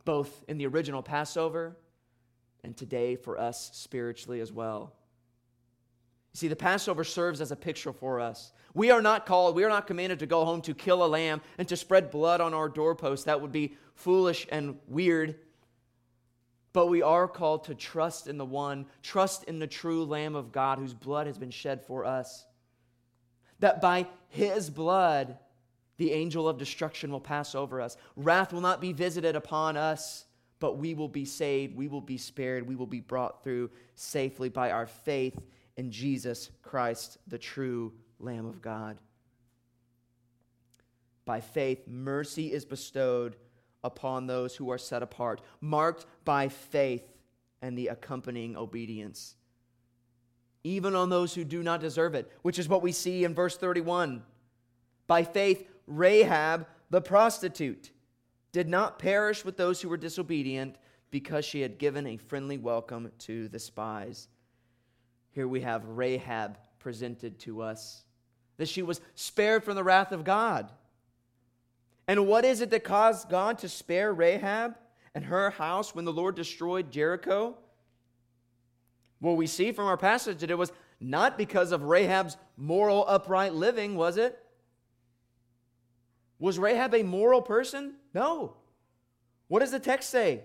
Both 0.05 0.45
in 0.49 0.59
the 0.59 0.67
original 0.67 1.03
Passover 1.03 1.77
and 2.65 2.77
today 2.77 3.15
for 3.15 3.39
us 3.39 3.71
spiritually 3.73 4.41
as 4.41 4.53
well. 4.53 4.95
You 6.39 6.43
see, 6.43 6.49
the 6.51 6.55
Passover 6.55 7.03
serves 7.03 7.41
as 7.41 7.51
a 7.51 7.57
picture 7.57 7.93
for 7.93 8.21
us. 8.21 8.53
We 8.73 8.93
are 8.93 9.03
not 9.03 9.27
called, 9.27 9.57
we 9.57 9.65
are 9.65 9.69
not 9.69 9.89
commanded 9.89 10.21
to 10.21 10.27
go 10.27 10.45
home 10.45 10.61
to 10.63 10.73
kill 10.73 11.05
a 11.05 11.09
lamb 11.09 11.41
and 11.59 11.67
to 11.67 11.77
spread 11.77 12.13
blood 12.13 12.41
on 12.41 12.55
our 12.55 12.69
doorpost. 12.69 13.25
That 13.25 13.41
would 13.41 13.51
be 13.51 13.77
foolish 13.97 14.47
and 14.53 14.79
weird. 14.87 15.35
But 16.73 16.87
we 16.87 17.03
are 17.03 17.27
called 17.27 17.65
to 17.65 17.75
trust 17.75 18.29
in 18.29 18.39
the 18.39 18.45
one, 18.45 18.87
trust 19.03 19.43
in 19.45 19.59
the 19.59 19.67
true 19.67 20.05
Lamb 20.05 20.37
of 20.37 20.53
God 20.53 20.79
whose 20.79 20.95
blood 20.95 21.27
has 21.27 21.37
been 21.37 21.51
shed 21.51 21.85
for 21.85 22.05
us. 22.05 22.47
That 23.59 23.81
by 23.81 24.07
his 24.29 24.71
blood, 24.71 25.39
the 25.97 26.13
angel 26.13 26.49
of 26.49 26.57
destruction 26.57 27.11
will 27.11 27.19
pass 27.19 27.57
over 27.57 27.81
us. 27.81 27.97
Wrath 28.15 28.53
will 28.53 28.61
not 28.61 28.81
be 28.81 28.93
visited 28.93 29.35
upon 29.35 29.77
us, 29.77 30.25
but 30.61 30.79
we 30.79 30.95
will 30.95 31.09
be 31.09 31.25
saved. 31.25 31.75
We 31.75 31.89
will 31.89 32.01
be 32.01 32.17
spared. 32.17 32.69
We 32.69 32.77
will 32.77 32.87
be 32.87 33.01
brought 33.01 33.43
through 33.43 33.71
safely 33.97 34.49
by 34.49 34.71
our 34.71 34.87
faith 34.87 35.37
in 35.79 35.93
Jesus 35.93 36.51
Christ, 36.61 37.19
the 37.29 37.39
true 37.39 37.95
Lamb 38.19 38.47
of 38.47 38.61
God. 38.61 38.99
By 41.25 41.41
faith, 41.41 41.87
mercy 41.87 42.53
is 42.53 42.65
bestowed 42.65 43.37
upon 43.85 44.27
those 44.27 44.57
who 44.57 44.71
are 44.71 44.79
set 44.79 45.05
apart, 45.05 45.41
marked 45.61 46.05
by 46.25 46.49
faith 46.49 47.05
and 47.63 47.79
the 47.79 47.89
accompanying 47.89 48.57
obedience. 48.57 49.37
Even 50.65 50.97
on 50.97 51.11
those 51.11 51.33
who 51.33 51.45
do 51.45 51.63
not 51.63 51.81
deserve 51.81 52.17
it, 52.17 52.31
which 52.43 52.59
is 52.59 52.69
what 52.69 52.83
we 52.83 52.91
see 52.91 53.25
in 53.25 53.33
verse 53.33 53.57
31. 53.57 54.25
By 55.07 55.23
faith, 55.23 55.65
Rahab 55.87 56.67
the 56.91 57.01
prostitute 57.01 57.93
did 58.51 58.69
not 58.69 58.99
perish 58.99 59.45
with 59.45 59.57
those 59.57 59.81
who 59.81 59.89
were 59.89 59.97
disobedient 59.97 60.77
because 61.11 61.45
she 61.45 61.61
had 61.61 61.79
given 61.79 62.07
a 62.07 62.17
friendly 62.17 62.59
welcome 62.59 63.13
to 63.19 63.49
the 63.49 63.59
spies. 63.61 64.29
Here 65.39 65.47
we 65.47 65.61
have 65.61 65.85
Rahab 65.87 66.59
presented 66.81 67.39
to 67.43 67.63
us 67.63 68.03
that 68.57 68.67
she 68.67 68.83
was 68.83 69.01
spared 69.15 69.63
from 69.63 69.77
the 69.77 69.85
wrath 69.85 70.11
of 70.11 70.25
God. 70.25 70.69
And 72.09 72.27
what 72.27 72.45
is 72.45 72.61
it 72.61 72.71
that 72.71 72.83
caused 72.83 73.29
God 73.29 73.59
to 73.59 73.69
spare 73.69 74.13
Rahab 74.13 74.75
and 75.15 75.25
her 75.27 75.51
house 75.51 75.95
when 75.95 76.05
the 76.05 76.13
Lord 76.13 76.35
destroyed 76.35 76.91
Jericho? 76.91 77.57
Well, 79.21 79.37
we 79.37 79.47
see 79.47 79.71
from 79.71 79.87
our 79.87 79.97
passage 79.97 80.39
that 80.39 80.51
it 80.51 80.59
was 80.59 80.73
not 80.99 81.39
because 81.39 81.71
of 81.71 81.85
Rahab's 81.85 82.37
moral, 82.57 83.05
upright 83.07 83.55
living, 83.55 83.95
was 83.95 84.17
it? 84.17 84.37
Was 86.41 86.59
Rahab 86.59 86.95
a 86.95 87.05
moral 87.05 87.43
person? 87.43 87.95
No. 88.13 88.57
What 89.47 89.61
does 89.61 89.71
the 89.71 89.79
text 89.79 90.11
say? 90.11 90.43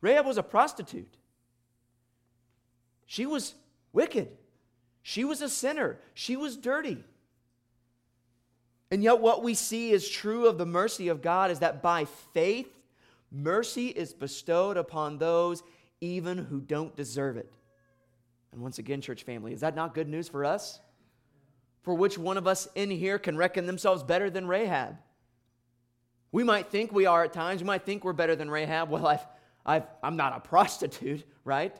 Rahab 0.00 0.24
was 0.24 0.38
a 0.38 0.42
prostitute. 0.42 1.18
She 3.04 3.26
was 3.26 3.56
wicked. 3.92 4.28
She 5.02 5.24
was 5.24 5.42
a 5.42 5.48
sinner. 5.48 5.98
She 6.14 6.36
was 6.36 6.56
dirty. 6.56 7.04
And 8.90 9.02
yet, 9.02 9.20
what 9.20 9.42
we 9.42 9.54
see 9.54 9.90
is 9.90 10.08
true 10.08 10.46
of 10.46 10.58
the 10.58 10.66
mercy 10.66 11.08
of 11.08 11.22
God 11.22 11.50
is 11.50 11.60
that 11.60 11.82
by 11.82 12.04
faith, 12.34 12.68
mercy 13.30 13.88
is 13.88 14.12
bestowed 14.12 14.76
upon 14.76 15.18
those 15.18 15.62
even 16.00 16.36
who 16.36 16.60
don't 16.60 16.94
deserve 16.94 17.36
it. 17.36 17.50
And 18.52 18.60
once 18.60 18.78
again, 18.78 19.00
church 19.00 19.22
family, 19.22 19.54
is 19.54 19.60
that 19.60 19.74
not 19.74 19.94
good 19.94 20.08
news 20.08 20.28
for 20.28 20.44
us? 20.44 20.78
For 21.82 21.94
which 21.94 22.18
one 22.18 22.36
of 22.36 22.46
us 22.46 22.68
in 22.74 22.90
here 22.90 23.18
can 23.18 23.36
reckon 23.36 23.66
themselves 23.66 24.02
better 24.02 24.28
than 24.28 24.46
Rahab? 24.46 24.98
We 26.30 26.44
might 26.44 26.70
think 26.70 26.92
we 26.92 27.06
are 27.06 27.24
at 27.24 27.32
times. 27.32 27.62
We 27.62 27.66
might 27.66 27.84
think 27.84 28.04
we're 28.04 28.12
better 28.12 28.36
than 28.36 28.50
Rahab. 28.50 28.90
Well, 28.90 29.06
I've, 29.06 29.26
I've, 29.64 29.86
I'm 30.02 30.16
not 30.16 30.36
a 30.36 30.40
prostitute, 30.48 31.24
right? 31.44 31.74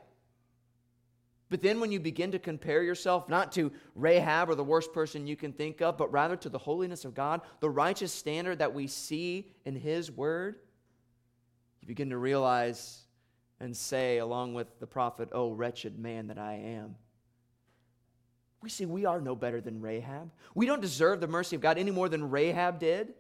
But 1.53 1.61
then 1.61 1.81
when 1.81 1.93
you 1.93 2.01
begin 2.01 2.33
to 2.33 2.39
compare 2.39 2.83
yourself 2.83 3.29
not 3.29 3.53
to 3.53 3.71
Rahab 3.95 4.49
or 4.49 4.55
the 4.55 4.65
worst 4.65 4.95
person 4.95 5.27
you 5.27 5.37
can 5.37 5.53
think 5.53 5.83
of, 5.83 5.99
but 5.99 6.11
rather 6.11 6.35
to 6.35 6.49
the 6.49 6.57
holiness 6.57 7.05
of 7.05 7.15
God, 7.15 7.43
the 7.61 7.69
righteous 7.69 8.11
standard 8.11 8.61
that 8.61 8.73
we 8.73 8.87
see 8.87 9.53
in 9.67 9.77
His 9.77 10.11
Word, 10.11 10.57
you 11.83 11.89
begin 11.89 12.09
to 12.09 12.17
realize 12.17 13.03
and 13.61 13.77
say, 13.77 14.17
along 14.17 14.55
with 14.55 14.67
the 14.81 14.87
prophet, 14.87 15.29
Oh, 15.33 15.53
wretched 15.53 15.99
man 15.99 16.29
that 16.29 16.39
I 16.39 16.55
am. 16.55 16.95
We 18.63 18.71
see 18.71 18.87
we 18.87 19.05
are 19.05 19.21
no 19.21 19.37
better 19.37 19.61
than 19.61 19.83
Rahab. 19.83 20.31
We 20.55 20.65
don't 20.65 20.81
deserve 20.81 21.21
the 21.21 21.29
mercy 21.29 21.57
of 21.57 21.61
God 21.61 21.77
any 21.77 21.91
more 21.91 22.09
than 22.09 22.31
Rahab 22.31 22.79
did. 22.79 23.13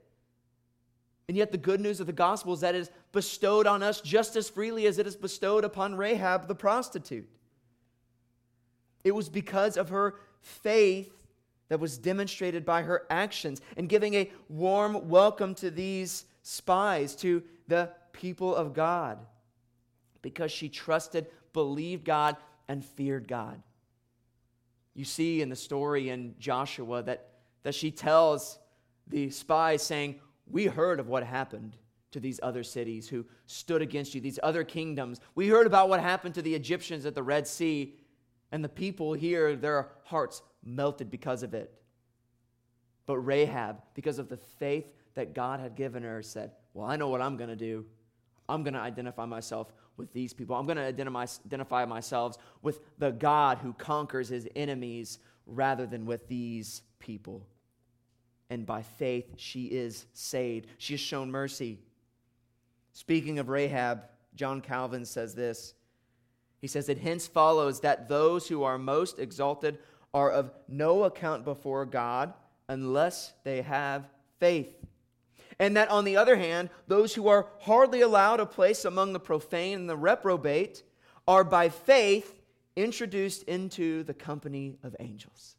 And 1.28 1.36
yet, 1.36 1.52
the 1.52 1.58
good 1.58 1.82
news 1.82 2.00
of 2.00 2.06
the 2.06 2.14
gospel 2.14 2.54
is 2.54 2.60
that 2.60 2.74
it 2.74 2.78
is 2.78 2.90
bestowed 3.12 3.66
on 3.66 3.82
us 3.82 4.00
just 4.00 4.36
as 4.36 4.48
freely 4.48 4.86
as 4.86 4.98
it 4.98 5.06
is 5.06 5.16
bestowed 5.16 5.64
upon 5.64 5.96
Rahab 5.96 6.48
the 6.48 6.54
prostitute. 6.54 7.28
It 9.04 9.14
was 9.14 9.28
because 9.28 9.76
of 9.76 9.88
her 9.88 10.16
faith 10.40 11.12
that 11.68 11.80
was 11.80 11.98
demonstrated 11.98 12.64
by 12.64 12.82
her 12.82 13.06
actions 13.08 13.60
and 13.76 13.88
giving 13.88 14.14
a 14.14 14.30
warm 14.48 15.08
welcome 15.08 15.54
to 15.56 15.70
these 15.70 16.24
spies, 16.42 17.14
to 17.16 17.42
the 17.68 17.90
people 18.12 18.54
of 18.54 18.74
God, 18.74 19.18
because 20.20 20.52
she 20.52 20.68
trusted, 20.68 21.26
believed 21.52 22.04
God, 22.04 22.36
and 22.68 22.84
feared 22.84 23.26
God. 23.26 23.62
You 24.94 25.04
see 25.04 25.40
in 25.40 25.48
the 25.48 25.56
story 25.56 26.10
in 26.10 26.34
Joshua 26.38 27.02
that, 27.04 27.30
that 27.62 27.74
she 27.74 27.90
tells 27.90 28.58
the 29.08 29.30
spies, 29.30 29.82
saying, 29.82 30.16
we 30.50 30.66
heard 30.66 31.00
of 31.00 31.08
what 31.08 31.22
happened 31.22 31.76
to 32.10 32.20
these 32.20 32.38
other 32.42 32.62
cities 32.62 33.08
who 33.08 33.24
stood 33.46 33.80
against 33.80 34.14
you, 34.14 34.20
these 34.20 34.38
other 34.42 34.64
kingdoms. 34.64 35.20
We 35.34 35.48
heard 35.48 35.66
about 35.66 35.88
what 35.88 36.00
happened 36.00 36.34
to 36.34 36.42
the 36.42 36.54
Egyptians 36.54 37.06
at 37.06 37.14
the 37.14 37.22
Red 37.22 37.46
Sea, 37.46 37.94
and 38.52 38.62
the 38.62 38.68
people 38.68 39.12
here, 39.14 39.56
their 39.56 39.88
hearts 40.04 40.42
melted 40.64 41.10
because 41.10 41.42
of 41.42 41.54
it. 41.54 41.72
But 43.06 43.18
Rahab, 43.18 43.82
because 43.94 44.18
of 44.18 44.28
the 44.28 44.36
faith 44.36 44.86
that 45.14 45.34
God 45.34 45.58
had 45.58 45.74
given 45.74 46.04
her, 46.04 46.22
said, 46.22 46.52
Well, 46.72 46.86
I 46.86 46.96
know 46.96 47.08
what 47.08 47.20
I'm 47.20 47.36
going 47.36 47.50
to 47.50 47.56
do. 47.56 47.84
I'm 48.48 48.62
going 48.62 48.74
to 48.74 48.80
identify 48.80 49.24
myself 49.24 49.72
with 49.96 50.12
these 50.12 50.32
people. 50.32 50.54
I'm 50.54 50.66
going 50.66 50.76
to 50.76 50.84
identify, 50.84 51.84
myself 51.84 52.36
with 52.62 52.80
the 52.98 53.10
God 53.10 53.58
who 53.58 53.72
conquers 53.72 54.28
his 54.28 54.48
enemies 54.54 55.18
rather 55.46 55.86
than 55.86 56.06
with 56.06 56.28
these 56.28 56.82
people 56.98 57.46
and 58.52 58.66
by 58.66 58.82
faith 58.82 59.32
she 59.36 59.64
is 59.64 60.04
saved. 60.12 60.66
She 60.76 60.92
has 60.92 61.00
shown 61.00 61.30
mercy. 61.30 61.78
Speaking 62.92 63.38
of 63.38 63.48
Rahab, 63.48 64.02
John 64.34 64.60
Calvin 64.60 65.06
says 65.06 65.34
this. 65.34 65.72
He 66.62 66.68
says, 66.68 66.88
It 66.88 66.98
hence 66.98 67.26
follows 67.26 67.80
that 67.80 68.08
those 68.08 68.48
who 68.48 68.62
are 68.62 68.78
most 68.78 69.18
exalted 69.18 69.78
are 70.14 70.30
of 70.30 70.50
no 70.68 71.04
account 71.04 71.44
before 71.44 71.84
God 71.84 72.32
unless 72.68 73.32
they 73.44 73.60
have 73.62 74.08
faith. 74.38 74.74
And 75.58 75.76
that, 75.76 75.90
on 75.90 76.04
the 76.04 76.16
other 76.16 76.36
hand, 76.36 76.70
those 76.86 77.14
who 77.14 77.28
are 77.28 77.48
hardly 77.60 78.00
allowed 78.00 78.40
a 78.40 78.46
place 78.46 78.84
among 78.84 79.12
the 79.12 79.20
profane 79.20 79.80
and 79.80 79.90
the 79.90 79.96
reprobate 79.96 80.82
are 81.28 81.44
by 81.44 81.68
faith 81.68 82.40
introduced 82.76 83.42
into 83.44 84.02
the 84.04 84.14
company 84.14 84.78
of 84.82 84.96
angels. 84.98 85.56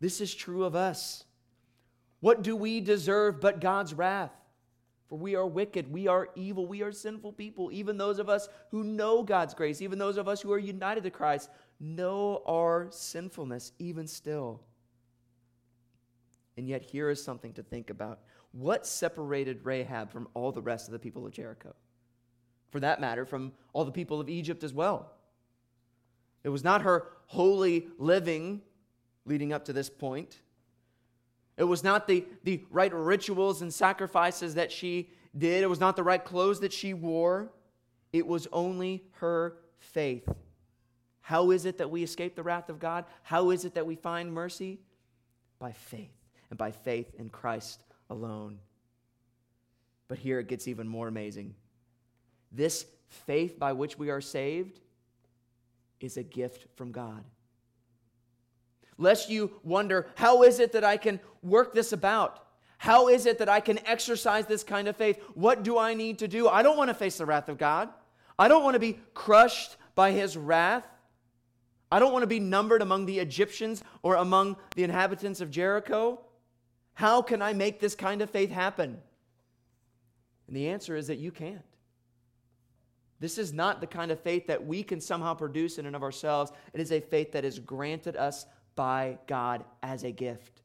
This 0.00 0.20
is 0.20 0.34
true 0.34 0.64
of 0.64 0.74
us. 0.74 1.24
What 2.20 2.42
do 2.42 2.56
we 2.56 2.80
deserve 2.80 3.40
but 3.40 3.60
God's 3.60 3.94
wrath? 3.94 4.32
For 5.12 5.18
we 5.18 5.34
are 5.34 5.46
wicked, 5.46 5.92
we 5.92 6.08
are 6.08 6.30
evil, 6.36 6.66
we 6.66 6.80
are 6.80 6.90
sinful 6.90 7.34
people. 7.34 7.68
Even 7.70 7.98
those 7.98 8.18
of 8.18 8.30
us 8.30 8.48
who 8.70 8.82
know 8.82 9.22
God's 9.22 9.52
grace, 9.52 9.82
even 9.82 9.98
those 9.98 10.16
of 10.16 10.26
us 10.26 10.40
who 10.40 10.50
are 10.52 10.58
united 10.58 11.04
to 11.04 11.10
Christ, 11.10 11.50
know 11.78 12.40
our 12.46 12.86
sinfulness 12.90 13.72
even 13.78 14.06
still. 14.06 14.62
And 16.56 16.66
yet, 16.66 16.80
here 16.80 17.10
is 17.10 17.22
something 17.22 17.52
to 17.52 17.62
think 17.62 17.90
about. 17.90 18.20
What 18.52 18.86
separated 18.86 19.66
Rahab 19.66 20.10
from 20.10 20.28
all 20.32 20.50
the 20.50 20.62
rest 20.62 20.88
of 20.88 20.92
the 20.92 20.98
people 20.98 21.26
of 21.26 21.32
Jericho? 21.32 21.74
For 22.70 22.80
that 22.80 22.98
matter, 22.98 23.26
from 23.26 23.52
all 23.74 23.84
the 23.84 23.92
people 23.92 24.18
of 24.18 24.30
Egypt 24.30 24.64
as 24.64 24.72
well. 24.72 25.12
It 26.42 26.48
was 26.48 26.64
not 26.64 26.80
her 26.80 27.08
holy 27.26 27.88
living 27.98 28.62
leading 29.26 29.52
up 29.52 29.66
to 29.66 29.74
this 29.74 29.90
point. 29.90 30.40
It 31.56 31.64
was 31.64 31.84
not 31.84 32.06
the, 32.06 32.24
the 32.44 32.64
right 32.70 32.92
rituals 32.92 33.62
and 33.62 33.72
sacrifices 33.72 34.54
that 34.54 34.72
she 34.72 35.10
did. 35.36 35.62
It 35.62 35.68
was 35.68 35.80
not 35.80 35.96
the 35.96 36.02
right 36.02 36.24
clothes 36.24 36.60
that 36.60 36.72
she 36.72 36.94
wore. 36.94 37.52
It 38.12 38.26
was 38.26 38.48
only 38.52 39.04
her 39.12 39.56
faith. 39.78 40.28
How 41.20 41.50
is 41.50 41.66
it 41.66 41.78
that 41.78 41.90
we 41.90 42.02
escape 42.02 42.34
the 42.34 42.42
wrath 42.42 42.68
of 42.68 42.78
God? 42.78 43.04
How 43.22 43.50
is 43.50 43.64
it 43.64 43.74
that 43.74 43.86
we 43.86 43.94
find 43.94 44.32
mercy? 44.32 44.80
By 45.58 45.72
faith, 45.72 46.10
and 46.50 46.58
by 46.58 46.72
faith 46.72 47.14
in 47.18 47.28
Christ 47.28 47.84
alone. 48.10 48.58
But 50.08 50.18
here 50.18 50.40
it 50.40 50.48
gets 50.48 50.66
even 50.66 50.88
more 50.88 51.08
amazing. 51.08 51.54
This 52.50 52.86
faith 53.08 53.58
by 53.58 53.72
which 53.72 53.98
we 53.98 54.10
are 54.10 54.20
saved 54.20 54.80
is 56.00 56.16
a 56.16 56.22
gift 56.22 56.66
from 56.76 56.90
God 56.92 57.22
lest 59.02 59.28
you 59.28 59.50
wonder, 59.62 60.06
how 60.14 60.42
is 60.42 60.60
it 60.60 60.72
that 60.72 60.84
I 60.84 60.96
can 60.96 61.20
work 61.42 61.74
this 61.74 61.92
about? 61.92 62.46
How 62.78 63.08
is 63.08 63.26
it 63.26 63.38
that 63.38 63.48
I 63.48 63.60
can 63.60 63.84
exercise 63.86 64.46
this 64.46 64.64
kind 64.64 64.88
of 64.88 64.96
faith? 64.96 65.20
What 65.34 65.62
do 65.62 65.78
I 65.78 65.94
need 65.94 66.18
to 66.20 66.28
do? 66.28 66.48
I 66.48 66.62
don't 66.62 66.76
want 66.76 66.88
to 66.88 66.94
face 66.94 67.18
the 67.18 67.26
wrath 67.26 67.48
of 67.48 67.58
God. 67.58 67.88
I 68.38 68.48
don't 68.48 68.64
want 68.64 68.74
to 68.74 68.80
be 68.80 68.98
crushed 69.14 69.76
by 69.94 70.12
his 70.12 70.36
wrath. 70.36 70.86
I 71.90 71.98
don't 71.98 72.12
want 72.12 72.22
to 72.22 72.28
be 72.28 72.40
numbered 72.40 72.82
among 72.82 73.06
the 73.06 73.18
Egyptians 73.18 73.84
or 74.02 74.16
among 74.16 74.56
the 74.74 74.82
inhabitants 74.82 75.40
of 75.40 75.50
Jericho. 75.50 76.20
How 76.94 77.22
can 77.22 77.42
I 77.42 77.52
make 77.52 77.80
this 77.80 77.94
kind 77.94 78.22
of 78.22 78.30
faith 78.30 78.50
happen? 78.50 78.98
And 80.48 80.56
the 80.56 80.68
answer 80.68 80.96
is 80.96 81.06
that 81.06 81.18
you 81.18 81.30
can't. 81.30 81.62
This 83.20 83.38
is 83.38 83.52
not 83.52 83.80
the 83.80 83.86
kind 83.86 84.10
of 84.10 84.18
faith 84.18 84.48
that 84.48 84.66
we 84.66 84.82
can 84.82 85.00
somehow 85.00 85.34
produce 85.34 85.78
in 85.78 85.86
and 85.86 85.94
of 85.94 86.02
ourselves. 86.02 86.50
It 86.72 86.80
is 86.80 86.90
a 86.90 87.00
faith 87.00 87.30
that 87.32 87.44
is 87.44 87.60
granted 87.60 88.16
us 88.16 88.46
by 88.74 89.18
God 89.26 89.64
as 89.82 90.04
a 90.04 90.10
gift. 90.10 90.62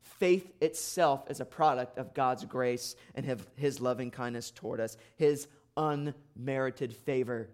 Faith 0.00 0.52
itself 0.60 1.30
is 1.30 1.40
a 1.40 1.44
product 1.44 1.98
of 1.98 2.14
God's 2.14 2.44
grace 2.44 2.96
and 3.14 3.40
his 3.56 3.80
loving 3.80 4.10
kindness 4.10 4.50
toward 4.50 4.80
us, 4.80 4.96
his 5.16 5.48
unmerited 5.76 6.94
favor. 6.94 7.50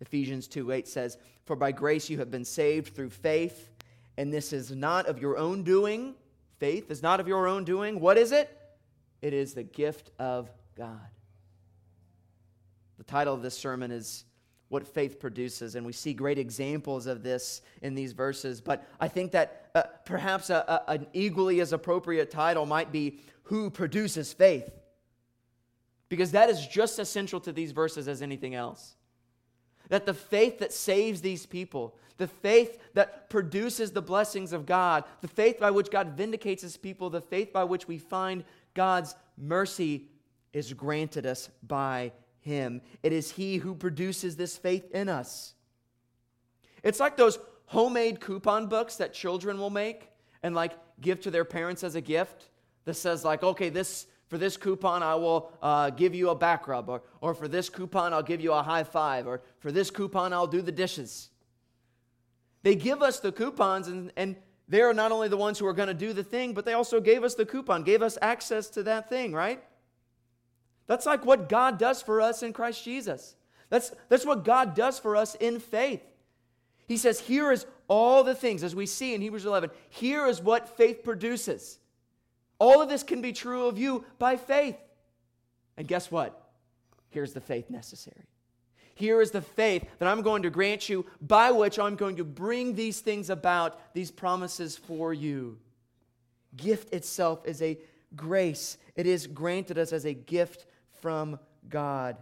Ephesians 0.00 0.48
2 0.48 0.70
8 0.70 0.86
says, 0.86 1.16
For 1.46 1.56
by 1.56 1.72
grace 1.72 2.10
you 2.10 2.18
have 2.18 2.30
been 2.30 2.44
saved 2.44 2.94
through 2.94 3.10
faith, 3.10 3.70
and 4.16 4.32
this 4.32 4.52
is 4.52 4.70
not 4.70 5.06
of 5.06 5.20
your 5.20 5.38
own 5.38 5.62
doing. 5.62 6.14
Faith 6.58 6.90
is 6.90 7.02
not 7.02 7.20
of 7.20 7.28
your 7.28 7.46
own 7.46 7.64
doing. 7.64 8.00
What 8.00 8.18
is 8.18 8.32
it? 8.32 8.54
It 9.22 9.32
is 9.32 9.54
the 9.54 9.62
gift 9.62 10.10
of 10.18 10.50
God. 10.76 10.98
The 12.98 13.04
title 13.04 13.34
of 13.34 13.42
this 13.42 13.56
sermon 13.56 13.90
is 13.90 14.24
what 14.68 14.86
faith 14.86 15.18
produces. 15.18 15.74
And 15.74 15.86
we 15.86 15.92
see 15.92 16.12
great 16.12 16.38
examples 16.38 17.06
of 17.06 17.22
this 17.22 17.62
in 17.82 17.94
these 17.94 18.12
verses. 18.12 18.60
But 18.60 18.86
I 19.00 19.08
think 19.08 19.32
that 19.32 19.70
uh, 19.74 19.82
perhaps 20.04 20.50
a, 20.50 20.82
a, 20.86 20.92
an 20.92 21.06
equally 21.12 21.60
as 21.60 21.72
appropriate 21.72 22.30
title 22.30 22.66
might 22.66 22.92
be 22.92 23.20
Who 23.44 23.70
Produces 23.70 24.32
Faith? 24.32 24.70
Because 26.08 26.32
that 26.32 26.50
is 26.50 26.66
just 26.66 26.98
as 26.98 27.08
central 27.08 27.40
to 27.42 27.52
these 27.52 27.72
verses 27.72 28.08
as 28.08 28.22
anything 28.22 28.54
else. 28.54 28.94
That 29.88 30.06
the 30.06 30.14
faith 30.14 30.58
that 30.58 30.72
saves 30.72 31.22
these 31.22 31.46
people, 31.46 31.96
the 32.18 32.28
faith 32.28 32.78
that 32.94 33.30
produces 33.30 33.92
the 33.92 34.02
blessings 34.02 34.52
of 34.52 34.66
God, 34.66 35.04
the 35.22 35.28
faith 35.28 35.58
by 35.58 35.70
which 35.70 35.90
God 35.90 36.16
vindicates 36.16 36.62
his 36.62 36.76
people, 36.76 37.08
the 37.08 37.20
faith 37.20 37.52
by 37.52 37.64
which 37.64 37.88
we 37.88 37.96
find 37.96 38.44
God's 38.74 39.14
mercy 39.38 40.08
is 40.52 40.72
granted 40.72 41.24
us 41.24 41.48
by 41.66 42.12
him. 42.48 42.80
It 43.02 43.12
is 43.12 43.30
He 43.30 43.58
who 43.58 43.74
produces 43.74 44.34
this 44.34 44.56
faith 44.56 44.90
in 44.90 45.08
us. 45.08 45.54
It's 46.82 46.98
like 46.98 47.16
those 47.16 47.38
homemade 47.66 48.20
coupon 48.20 48.66
books 48.66 48.96
that 48.96 49.12
children 49.12 49.58
will 49.58 49.70
make 49.70 50.08
and 50.42 50.54
like 50.54 50.72
give 51.00 51.20
to 51.20 51.30
their 51.30 51.44
parents 51.44 51.84
as 51.84 51.94
a 51.94 52.00
gift 52.00 52.48
that 52.86 52.94
says 52.94 53.24
like 53.24 53.42
okay 53.42 53.68
this 53.68 54.06
for 54.28 54.38
this 54.38 54.56
coupon 54.56 55.02
i 55.02 55.14
will 55.14 55.52
uh, 55.62 55.90
give 55.90 56.14
you 56.14 56.30
a 56.30 56.34
back 56.34 56.66
rub 56.66 56.88
or, 56.88 57.02
or 57.20 57.34
for 57.34 57.46
this 57.46 57.68
coupon 57.68 58.14
i'll 58.14 58.22
give 58.22 58.40
you 58.40 58.52
a 58.54 58.62
high 58.62 58.84
five 58.84 59.26
or 59.26 59.42
for 59.58 59.70
this 59.70 59.90
coupon 59.90 60.32
i'll 60.32 60.46
do 60.46 60.62
the 60.62 60.72
dishes 60.72 61.28
they 62.62 62.74
give 62.74 63.02
us 63.02 63.20
the 63.20 63.30
coupons 63.30 63.88
and, 63.88 64.12
and 64.16 64.34
they're 64.66 64.94
not 64.94 65.12
only 65.12 65.28
the 65.28 65.36
ones 65.36 65.58
who 65.58 65.66
are 65.66 65.74
going 65.74 65.88
to 65.88 65.94
do 65.94 66.14
the 66.14 66.24
thing 66.24 66.54
but 66.54 66.64
they 66.64 66.72
also 66.72 67.00
gave 67.00 67.22
us 67.22 67.34
the 67.34 67.44
coupon 67.44 67.82
gave 67.82 68.00
us 68.00 68.16
access 68.22 68.68
to 68.70 68.82
that 68.82 69.10
thing 69.10 69.34
right 69.34 69.62
that's 70.88 71.06
like 71.06 71.24
what 71.24 71.48
God 71.48 71.78
does 71.78 72.02
for 72.02 72.20
us 72.20 72.42
in 72.42 72.52
Christ 72.52 72.82
Jesus. 72.84 73.36
That's, 73.70 73.92
that's 74.08 74.26
what 74.26 74.44
God 74.44 74.74
does 74.74 74.98
for 74.98 75.14
us 75.14 75.36
in 75.36 75.60
faith. 75.60 76.02
He 76.88 76.96
says, 76.96 77.20
Here 77.20 77.52
is 77.52 77.66
all 77.86 78.24
the 78.24 78.34
things, 78.34 78.64
as 78.64 78.74
we 78.74 78.86
see 78.86 79.14
in 79.14 79.20
Hebrews 79.20 79.44
11, 79.46 79.70
here 79.90 80.26
is 80.26 80.42
what 80.42 80.76
faith 80.76 81.04
produces. 81.04 81.78
All 82.58 82.82
of 82.82 82.88
this 82.88 83.02
can 83.02 83.20
be 83.20 83.32
true 83.32 83.66
of 83.66 83.78
you 83.78 84.04
by 84.18 84.36
faith. 84.36 84.76
And 85.76 85.86
guess 85.86 86.10
what? 86.10 86.50
Here's 87.10 87.32
the 87.32 87.40
faith 87.40 87.70
necessary. 87.70 88.26
Here 88.94 89.20
is 89.20 89.30
the 89.30 89.42
faith 89.42 89.84
that 89.98 90.08
I'm 90.08 90.22
going 90.22 90.42
to 90.42 90.50
grant 90.50 90.88
you, 90.88 91.06
by 91.20 91.52
which 91.52 91.78
I'm 91.78 91.94
going 91.94 92.16
to 92.16 92.24
bring 92.24 92.74
these 92.74 93.00
things 93.00 93.30
about, 93.30 93.78
these 93.94 94.10
promises 94.10 94.76
for 94.76 95.14
you. 95.14 95.58
Gift 96.56 96.92
itself 96.92 97.46
is 97.46 97.62
a 97.62 97.78
grace, 98.16 98.78
it 98.96 99.06
is 99.06 99.26
granted 99.26 99.78
us 99.78 99.92
as 99.92 100.04
a 100.04 100.14
gift 100.14 100.66
from 101.00 101.38
God. 101.68 102.16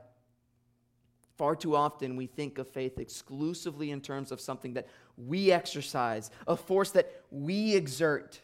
Far 1.36 1.54
too 1.54 1.76
often, 1.76 2.16
we 2.16 2.26
think 2.26 2.58
of 2.58 2.68
faith 2.68 2.98
exclusively 2.98 3.90
in 3.90 4.00
terms 4.00 4.32
of 4.32 4.40
something 4.40 4.74
that 4.74 4.88
we 5.16 5.52
exercise, 5.52 6.30
a 6.46 6.56
force 6.56 6.90
that 6.92 7.12
we 7.30 7.74
exert. 7.74 8.40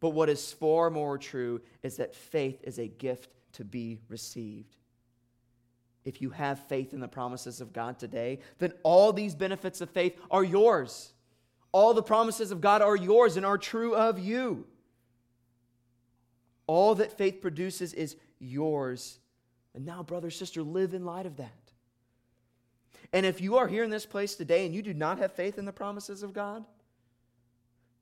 But 0.00 0.10
what 0.10 0.28
is 0.28 0.52
far 0.52 0.90
more 0.90 1.16
true 1.16 1.60
is 1.82 1.96
that 1.96 2.14
faith 2.14 2.60
is 2.64 2.78
a 2.78 2.88
gift 2.88 3.30
to 3.52 3.64
be 3.64 3.98
received. 4.08 4.76
If 6.04 6.20
you 6.20 6.30
have 6.30 6.60
faith 6.68 6.92
in 6.92 7.00
the 7.00 7.08
promises 7.08 7.60
of 7.60 7.72
God 7.72 7.98
today, 7.98 8.40
then 8.58 8.72
all 8.82 9.12
these 9.12 9.34
benefits 9.34 9.80
of 9.80 9.90
faith 9.90 10.16
are 10.30 10.44
yours. 10.44 11.12
All 11.72 11.94
the 11.94 12.02
promises 12.02 12.52
of 12.52 12.60
God 12.60 12.82
are 12.82 12.96
yours 12.96 13.36
and 13.36 13.44
are 13.44 13.58
true 13.58 13.94
of 13.94 14.18
you. 14.18 14.66
All 16.66 16.94
that 16.96 17.16
faith 17.16 17.40
produces 17.40 17.92
is 17.92 18.16
yours. 18.38 19.18
And 19.74 19.84
now, 19.84 20.02
brother, 20.02 20.30
sister, 20.30 20.62
live 20.62 20.94
in 20.94 21.04
light 21.04 21.26
of 21.26 21.36
that. 21.36 21.52
And 23.12 23.24
if 23.24 23.40
you 23.40 23.56
are 23.56 23.68
here 23.68 23.84
in 23.84 23.90
this 23.90 24.06
place 24.06 24.34
today 24.34 24.66
and 24.66 24.74
you 24.74 24.82
do 24.82 24.94
not 24.94 25.18
have 25.18 25.32
faith 25.32 25.58
in 25.58 25.64
the 25.64 25.72
promises 25.72 26.22
of 26.22 26.32
God, 26.32 26.64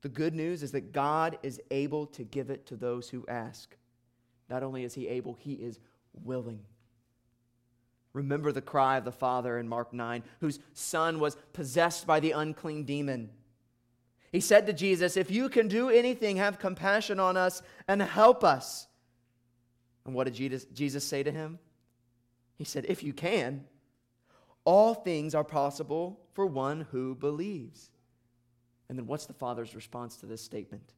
the 0.01 0.09
good 0.09 0.33
news 0.33 0.63
is 0.63 0.71
that 0.71 0.91
God 0.91 1.37
is 1.43 1.61
able 1.71 2.05
to 2.07 2.23
give 2.23 2.49
it 2.49 2.65
to 2.67 2.75
those 2.75 3.09
who 3.09 3.25
ask. 3.27 3.75
Not 4.49 4.63
only 4.63 4.83
is 4.83 4.93
He 4.93 5.07
able, 5.07 5.33
He 5.33 5.53
is 5.53 5.79
willing. 6.23 6.59
Remember 8.13 8.51
the 8.51 8.61
cry 8.61 8.97
of 8.97 9.03
the 9.03 9.11
Father 9.11 9.57
in 9.57 9.67
Mark 9.67 9.93
9, 9.93 10.23
whose 10.39 10.59
son 10.73 11.19
was 11.19 11.35
possessed 11.53 12.07
by 12.07 12.19
the 12.19 12.31
unclean 12.31 12.83
demon. 12.83 13.29
He 14.31 14.39
said 14.39 14.65
to 14.67 14.73
Jesus, 14.73 15.17
If 15.17 15.31
you 15.31 15.49
can 15.49 15.67
do 15.67 15.89
anything, 15.89 16.37
have 16.37 16.59
compassion 16.59 17.19
on 17.19 17.35
us 17.35 17.61
and 17.87 18.01
help 18.01 18.43
us. 18.43 18.87
And 20.05 20.13
what 20.13 20.25
did 20.25 20.33
Jesus, 20.35 20.65
Jesus 20.73 21.03
say 21.03 21.23
to 21.23 21.31
him? 21.31 21.59
He 22.57 22.63
said, 22.63 22.85
If 22.87 23.03
you 23.03 23.13
can, 23.13 23.65
all 24.63 24.93
things 24.93 25.35
are 25.35 25.43
possible 25.43 26.19
for 26.33 26.45
one 26.45 26.87
who 26.91 27.15
believes. 27.15 27.91
And 28.89 28.97
then 28.97 29.07
what's 29.07 29.25
the 29.25 29.33
Father's 29.33 29.75
response 29.75 30.17
to 30.17 30.25
this 30.25 30.41
statement? 30.41 30.93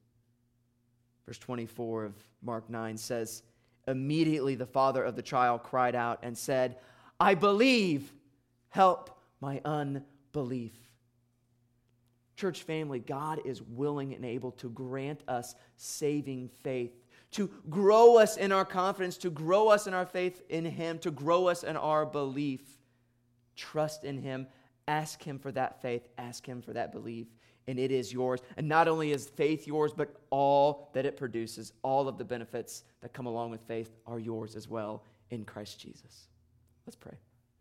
Verse 1.26 1.38
24 1.38 2.06
of 2.06 2.14
Mark 2.42 2.70
9 2.70 2.98
says, 2.98 3.44
Immediately 3.88 4.56
the 4.56 4.66
father 4.66 5.04
of 5.04 5.16
the 5.16 5.22
child 5.22 5.64
cried 5.64 5.96
out 5.96 6.20
and 6.24 6.38
said, 6.38 6.78
I 7.20 7.36
believe, 7.36 8.14
help 8.70 9.18
my 9.40 9.62
unbelief. 9.64 10.74
Church 12.36 12.64
family, 12.64 13.00
God 13.00 13.42
is 13.46 13.62
willing 13.62 14.14
and 14.14 14.24
able 14.24 14.52
to 14.54 14.70
grant 14.70 15.22
us 15.28 15.56
saving 15.78 16.50
faith 16.64 16.92
to 17.32 17.50
grow 17.70 18.18
us 18.18 18.38
in 18.38 18.52
our 18.52 18.66
confidence, 18.66 19.18
to 19.18 19.30
grow 19.30 19.68
us 19.70 19.88
in 19.88 19.94
our 19.94 20.06
faith 20.06 20.42
in 20.50 20.66
Him, 20.66 21.00
to 21.00 21.12
grow 21.12 21.48
us 21.48 21.64
in 21.64 21.76
our 21.76 22.06
belief. 22.06 22.62
Trust 23.56 24.04
in 24.04 24.18
Him, 24.18 24.48
Ask 24.88 25.22
Him 25.22 25.38
for 25.38 25.52
that 25.52 25.82
faith, 25.82 26.08
ask 26.18 26.46
Him 26.46 26.62
for 26.62 26.74
that 26.74 26.92
belief, 26.92 27.28
and 27.68 27.78
it 27.78 27.92
is 27.92 28.14
yours. 28.14 28.40
And 28.56 28.68
not 28.68 28.88
only 28.88 29.12
is 29.12 29.28
faith 29.28 29.68
yours, 29.68 29.92
but 29.96 30.22
all 30.30 30.90
that 30.94 31.06
it 31.06 31.18
produces, 31.18 31.74
all 31.84 32.08
of 32.08 32.18
the 32.18 32.24
benefits 32.24 32.84
that 33.02 33.14
come 33.14 33.26
along 33.26 33.52
with 33.52 33.62
faith 33.68 33.98
are 34.06 34.20
yours 34.20 34.56
as 34.56 34.70
well 34.70 35.04
in 35.30 35.44
Christ 35.44 35.80
Jesus. 35.80 36.28
Let's 36.86 36.96
pray. 36.96 37.18